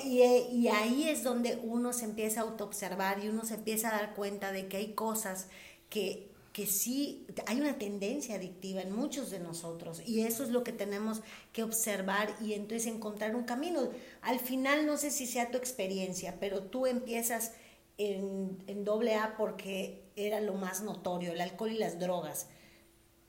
[0.06, 3.88] Y, y, y, ahí es donde uno se empieza a autoobservar y uno se empieza
[3.88, 5.48] a dar cuenta de que hay cosas
[5.90, 10.64] que que sí hay una tendencia adictiva en muchos de nosotros y eso es lo
[10.64, 13.88] que tenemos que observar y entonces encontrar un camino.
[14.20, 17.52] Al final no sé si sea tu experiencia, pero tú empiezas
[17.98, 22.48] en, en doble A porque era lo más notorio, el alcohol y las drogas,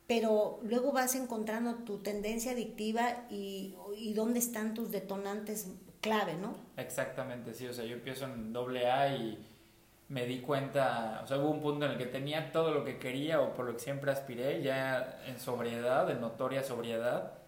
[0.07, 5.67] pero luego vas encontrando tu tendencia adictiva y, y dónde están tus detonantes
[6.01, 6.55] clave, ¿no?
[6.77, 9.39] Exactamente, sí, o sea, yo empiezo en doble A y
[10.09, 12.99] me di cuenta, o sea, hubo un punto en el que tenía todo lo que
[12.99, 17.39] quería o por lo que siempre aspiré, ya en sobriedad, en notoria sobriedad,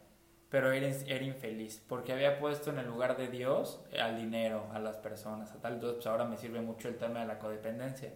[0.49, 4.79] pero era, era infeliz, porque había puesto en el lugar de Dios al dinero, a
[4.79, 8.13] las personas, a tal, entonces pues ahora me sirve mucho el tema de la codependencia.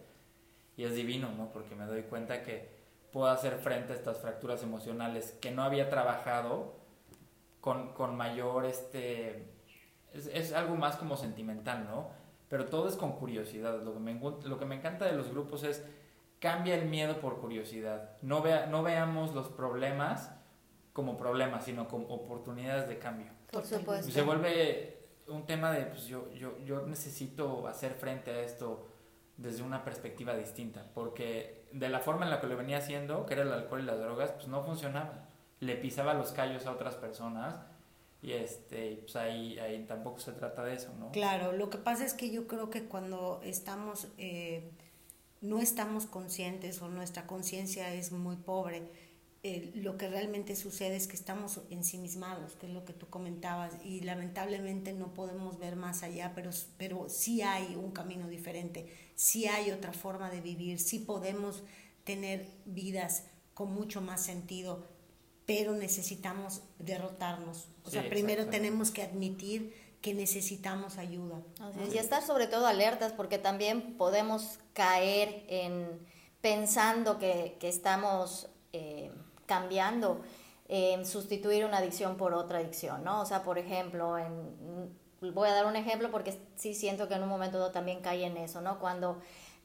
[0.78, 1.52] Y es divino, ¿no?
[1.52, 2.70] Porque me doy cuenta que
[3.12, 6.78] puedo hacer frente a estas fracturas emocionales que no había trabajado
[7.60, 9.50] con, con mayor, este,
[10.14, 12.16] es, es algo más como sentimental, ¿no?
[12.50, 13.82] pero todo es con curiosidad.
[13.84, 15.84] Lo que me, lo que me encanta de los grupos es
[16.40, 18.18] cambia el miedo por curiosidad.
[18.22, 20.32] No, vea, no veamos los problemas
[20.94, 23.28] como problemas, sino como oportunidades de cambio.
[23.52, 24.12] Por supuesto.
[24.12, 24.98] Se vuelve
[25.28, 28.88] un tema de, pues yo, yo, yo necesito hacer frente a esto
[29.38, 33.36] desde una perspectiva distinta, porque de la forma en la que lo venía haciendo, que
[33.36, 35.28] era el alcohol y las drogas, pues no funcionaba.
[35.60, 37.56] Le pisaba los callos a otras personas
[38.22, 41.12] y este, pues ahí, ahí tampoco se trata de eso, ¿no?
[41.12, 44.72] Claro, lo que pasa es que yo creo que cuando estamos, eh,
[45.42, 48.90] no estamos conscientes o nuestra conciencia es muy pobre,
[49.44, 53.74] eh, lo que realmente sucede es que estamos ensimismados, que es lo que tú comentabas,
[53.86, 59.48] y lamentablemente no podemos ver más allá, pero, pero sí hay un camino diferente, sí
[59.48, 61.64] hay otra forma de vivir, sí podemos
[62.06, 64.86] tener vidas con mucho más sentido,
[65.46, 67.68] pero necesitamos derrotarnos.
[67.84, 71.42] O sea, primero tenemos que admitir que necesitamos ayuda.
[71.92, 76.00] y estar sobre todo alertas porque también podemos caer en
[76.40, 79.12] pensando que, que estamos eh,
[79.48, 80.22] cambiando,
[80.68, 83.22] en sustituir una adicción por otra adicción, ¿no?
[83.22, 87.24] O sea, por ejemplo, en, voy a dar un ejemplo porque sí siento que en
[87.24, 88.80] un momento también cae en eso, ¿no?
[88.80, 89.20] Cuando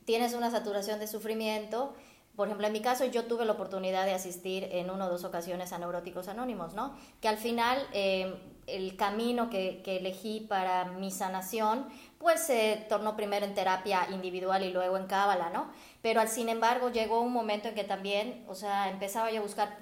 [0.04, 1.94] tienes una saturación de sufrimiento,
[2.36, 5.24] por ejemplo, en mi caso yo tuve la oportunidad de asistir en una o dos
[5.24, 6.96] ocasiones a Neuróticos Anónimos, ¿no?
[7.20, 8.34] Que al final eh,
[8.66, 11.86] el camino que, que, elegí para mi sanación,
[12.18, 15.70] pues se tornó primero en terapia individual y luego en cábala, ¿no?
[16.00, 19.81] Pero sin embargo llegó un momento en que también, o sea, empezaba yo a buscar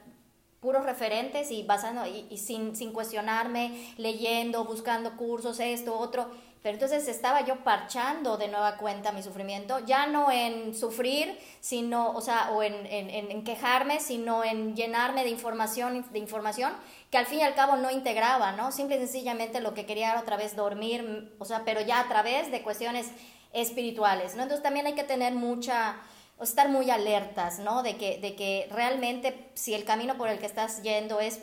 [0.60, 6.30] puros referentes y basando y, y sin, sin cuestionarme, leyendo, buscando cursos, esto, otro
[6.62, 12.10] pero entonces estaba yo parchando de nueva cuenta mi sufrimiento, ya no en sufrir, sino,
[12.10, 16.72] o sea, o en, en, en, quejarme, sino en llenarme de información, de información
[17.10, 18.72] que al fin y al cabo no integraba, ¿no?
[18.72, 22.08] Simple y sencillamente lo que quería era otra vez dormir, o sea, pero ya a
[22.08, 23.10] través de cuestiones
[23.54, 24.42] espirituales, ¿no?
[24.42, 25.96] Entonces también hay que tener mucha,
[26.40, 27.82] o estar muy alertas, ¿no?
[27.82, 31.38] De que, de que realmente si el camino por el que estás yendo es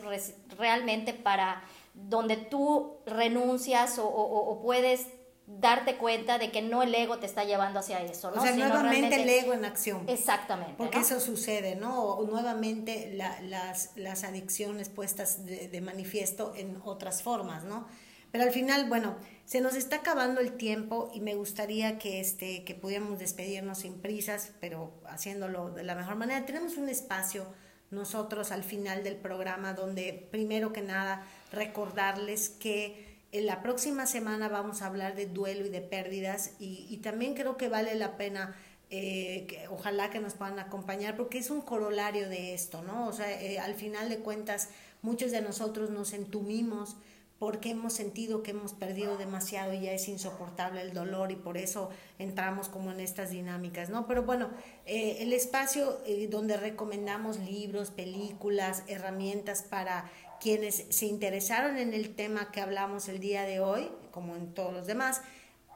[0.56, 1.62] realmente para
[1.94, 5.06] donde tú renuncias o, puedes
[5.46, 8.42] darte cuenta de que no el ego te está llevando hacia eso, ¿no?
[8.42, 10.02] O sea, nuevamente el ego en acción.
[10.08, 10.74] Exactamente.
[10.76, 12.02] Porque eso sucede, ¿no?
[12.02, 17.86] O nuevamente las, las adicciones puestas de, manifiesto en otras formas, ¿no?
[18.32, 19.16] Pero al final, bueno,
[19.48, 23.94] se nos está acabando el tiempo y me gustaría que, este, que pudiéramos despedirnos sin
[23.94, 26.44] prisas, pero haciéndolo de la mejor manera.
[26.44, 27.46] Tenemos un espacio
[27.90, 34.48] nosotros al final del programa donde primero que nada recordarles que En la próxima semana
[34.48, 38.18] vamos a hablar de duelo y de pérdidas y, y también creo que vale la
[38.18, 38.54] pena
[38.90, 43.06] eh, que ojalá que nos puedan acompañar porque es un corolario de esto, ¿no?
[43.06, 44.70] O sea, eh, al final de cuentas,
[45.02, 46.96] muchos de nosotros nos entumimos
[47.38, 51.56] porque hemos sentido que hemos perdido demasiado y ya es insoportable el dolor y por
[51.56, 54.08] eso entramos como en estas dinámicas, ¿no?
[54.08, 54.50] Pero bueno,
[54.86, 55.98] eh, el espacio
[56.30, 60.10] donde recomendamos libros, películas, herramientas para
[60.40, 64.72] quienes se interesaron en el tema que hablamos el día de hoy, como en todos
[64.72, 65.22] los demás,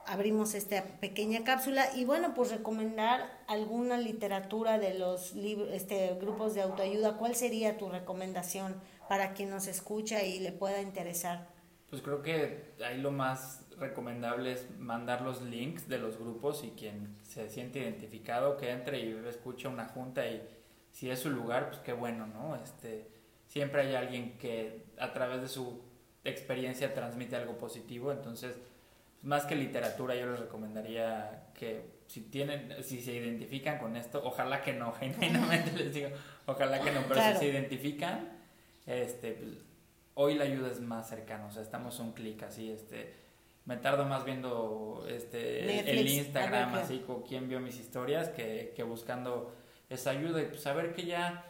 [0.05, 5.33] abrimos esta pequeña cápsula y bueno, pues recomendar alguna literatura de los
[5.71, 7.17] este, grupos de autoayuda.
[7.17, 8.75] ¿Cuál sería tu recomendación
[9.07, 11.52] para quien nos escucha y le pueda interesar?
[11.93, 16.71] Pues creo que ahí lo más recomendable es mandar los links de los grupos y
[16.71, 20.41] quien se siente identificado que entre y escuche una junta y
[20.91, 22.55] si es su lugar, pues qué bueno, ¿no?
[22.55, 23.11] Este,
[23.45, 25.83] siempre hay alguien que a través de su
[26.23, 28.57] experiencia transmite algo positivo, entonces
[29.21, 34.63] más que literatura, yo les recomendaría que si tienen, si se identifican con esto, ojalá
[34.63, 36.09] que no, genuinamente les digo,
[36.47, 38.29] ojalá que no, pero si se identifican,
[38.87, 39.72] este, pues,
[40.15, 43.13] hoy la ayuda es más cercana, o sea, estamos un clic así, este,
[43.65, 48.83] me tardo más viendo este el Instagram, así con quién vio mis historias, que, que
[48.83, 49.53] buscando
[49.89, 51.45] esa ayuda y pues saber que ya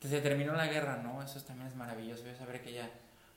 [0.00, 1.22] se terminó la guerra, ¿no?
[1.22, 2.90] Eso también es maravilloso, saber que ya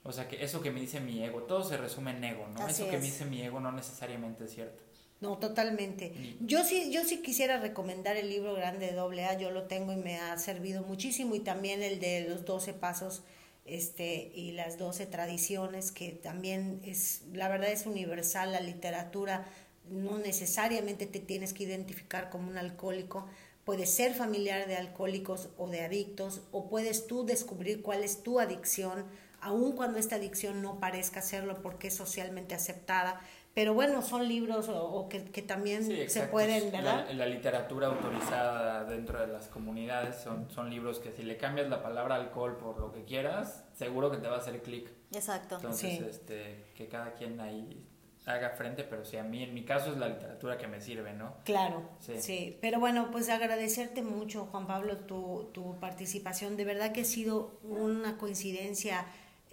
[0.05, 2.67] o sea, que eso que me dice mi ego, todo se resume en ego, ¿no?
[2.67, 4.83] eso que me dice mi ego no necesariamente es cierto.
[5.19, 6.13] No, totalmente.
[6.41, 9.95] Yo sí, yo sí quisiera recomendar el libro grande de AA, yo lo tengo y
[9.95, 13.23] me ha servido muchísimo, y también el de los 12 pasos
[13.65, 19.45] este, y las 12 tradiciones, que también es, la verdad es universal, la literatura,
[19.89, 23.27] no necesariamente te tienes que identificar como un alcohólico,
[23.65, 28.39] puedes ser familiar de alcohólicos o de adictos, o puedes tú descubrir cuál es tu
[28.39, 29.05] adicción,
[29.41, 33.21] aun cuando esta adicción no parezca serlo porque es socialmente aceptada.
[33.55, 37.05] Pero bueno, son libros o, que, que, también se pueden, ¿verdad?
[37.07, 41.69] La, la, literatura autorizada dentro de las comunidades son, son libros que si le cambias
[41.69, 44.89] la palabra alcohol por lo que quieras, seguro que te va a hacer clic.
[45.13, 45.55] Exacto.
[45.55, 47.81] Entonces, este, que cada quien ahí
[48.25, 51.13] haga frente, pero sí, a mí en mi caso es la literatura que me sirve,
[51.13, 51.37] ¿no?
[51.45, 52.15] Claro, sí.
[52.19, 52.57] sí.
[52.59, 56.57] Pero bueno, pues agradecerte mucho, Juan Pablo, tu, tu participación.
[56.57, 59.05] De verdad que ha sido una coincidencia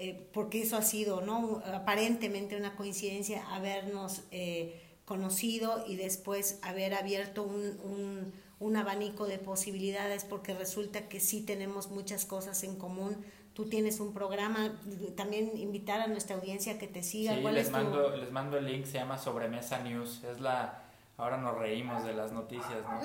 [0.04, 1.62] eh, porque eso ha sido, ¿no?
[1.72, 10.24] Aparentemente una coincidencia habernos eh, conocido y después haber abierto un, un, abanico de posibilidades,
[10.24, 13.24] porque resulta que sí tenemos muchas cosas en común.
[13.54, 14.76] Tú tienes un programa,
[15.14, 17.36] también invitar a nuestra audiencia que te siga.
[17.36, 20.24] Sí, les, mando, les mando el link, se llama Sobremesa News.
[20.24, 20.81] Es la
[21.18, 23.00] ahora nos reímos de las noticias, ¿no?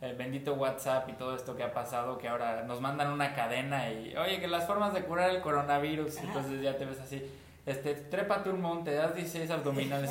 [0.00, 3.90] el bendito WhatsApp y todo esto que ha pasado, que ahora nos mandan una cadena
[3.90, 7.22] y, oye, que las formas de curar el coronavirus, entonces ya te ves así,
[7.66, 10.10] este, trépate un monte, das 16 abdominales,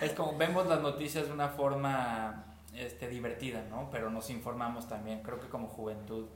[0.00, 3.88] es como, vemos las noticias de una forma este, divertida, ¿no?
[3.90, 6.26] Pero nos informamos también, creo que como juventud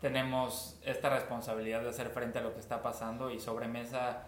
[0.00, 4.24] tenemos esta responsabilidad de hacer frente a lo que está pasando y sobremesa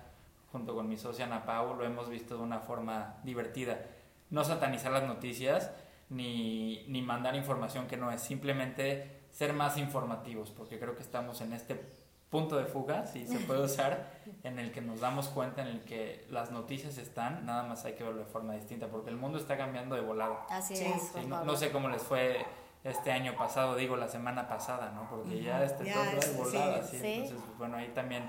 [0.50, 3.78] junto con mi socia Ana Pau lo hemos visto de una forma divertida
[4.32, 5.70] no satanizar las noticias
[6.08, 11.40] ni, ni mandar información que no es, simplemente ser más informativos, porque creo que estamos
[11.40, 11.80] en este
[12.30, 14.10] punto de fuga, si se puede usar,
[14.42, 17.92] en el que nos damos cuenta, en el que las noticias están, nada más hay
[17.92, 20.40] que verlo de forma distinta, porque el mundo está cambiando de volado.
[20.48, 21.14] Así es.
[21.26, 22.44] no, sé cómo les fue
[22.84, 25.08] este año pasado, digo la semana pasada, ¿no?
[25.10, 26.96] Porque ya este todo es, volado, así.
[27.02, 28.24] Entonces, bueno, ahí también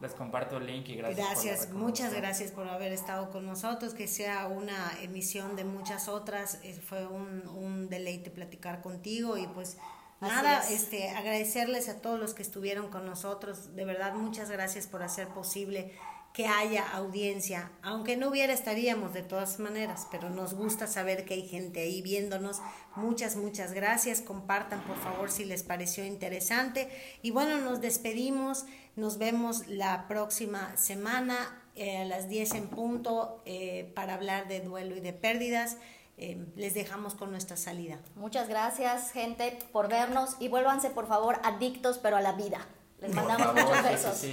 [0.00, 1.26] les comparto el link y gracias.
[1.26, 6.60] Gracias, muchas gracias por haber estado con nosotros, que sea una emisión de muchas otras.
[6.62, 9.76] Eh, fue un, un deleite platicar contigo y pues
[10.20, 13.74] nada, este, agradecerles a todos los que estuvieron con nosotros.
[13.74, 15.92] De verdad, muchas gracias por hacer posible
[16.38, 21.34] que haya audiencia, aunque no hubiera estaríamos de todas maneras, pero nos gusta saber que
[21.34, 22.60] hay gente ahí viéndonos.
[22.94, 24.20] Muchas, muchas gracias.
[24.20, 26.88] Compartan por favor si les pareció interesante.
[27.22, 28.66] Y bueno, nos despedimos.
[28.94, 34.60] Nos vemos la próxima semana eh, a las 10 en punto eh, para hablar de
[34.60, 35.76] duelo y de pérdidas.
[36.18, 37.98] Eh, les dejamos con nuestra salida.
[38.14, 42.64] Muchas gracias, gente, por vernos y vuélvanse, por favor, adictos, pero a la vida.
[43.00, 44.24] Les mandamos muchos besos.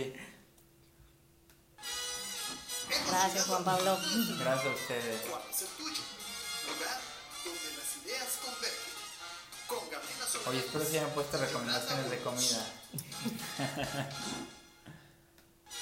[3.07, 3.97] Gracias, Juan Pablo.
[4.39, 5.21] Gracias a ustedes.
[10.47, 12.67] Oye, espero que hayan puesto recomendaciones de comida.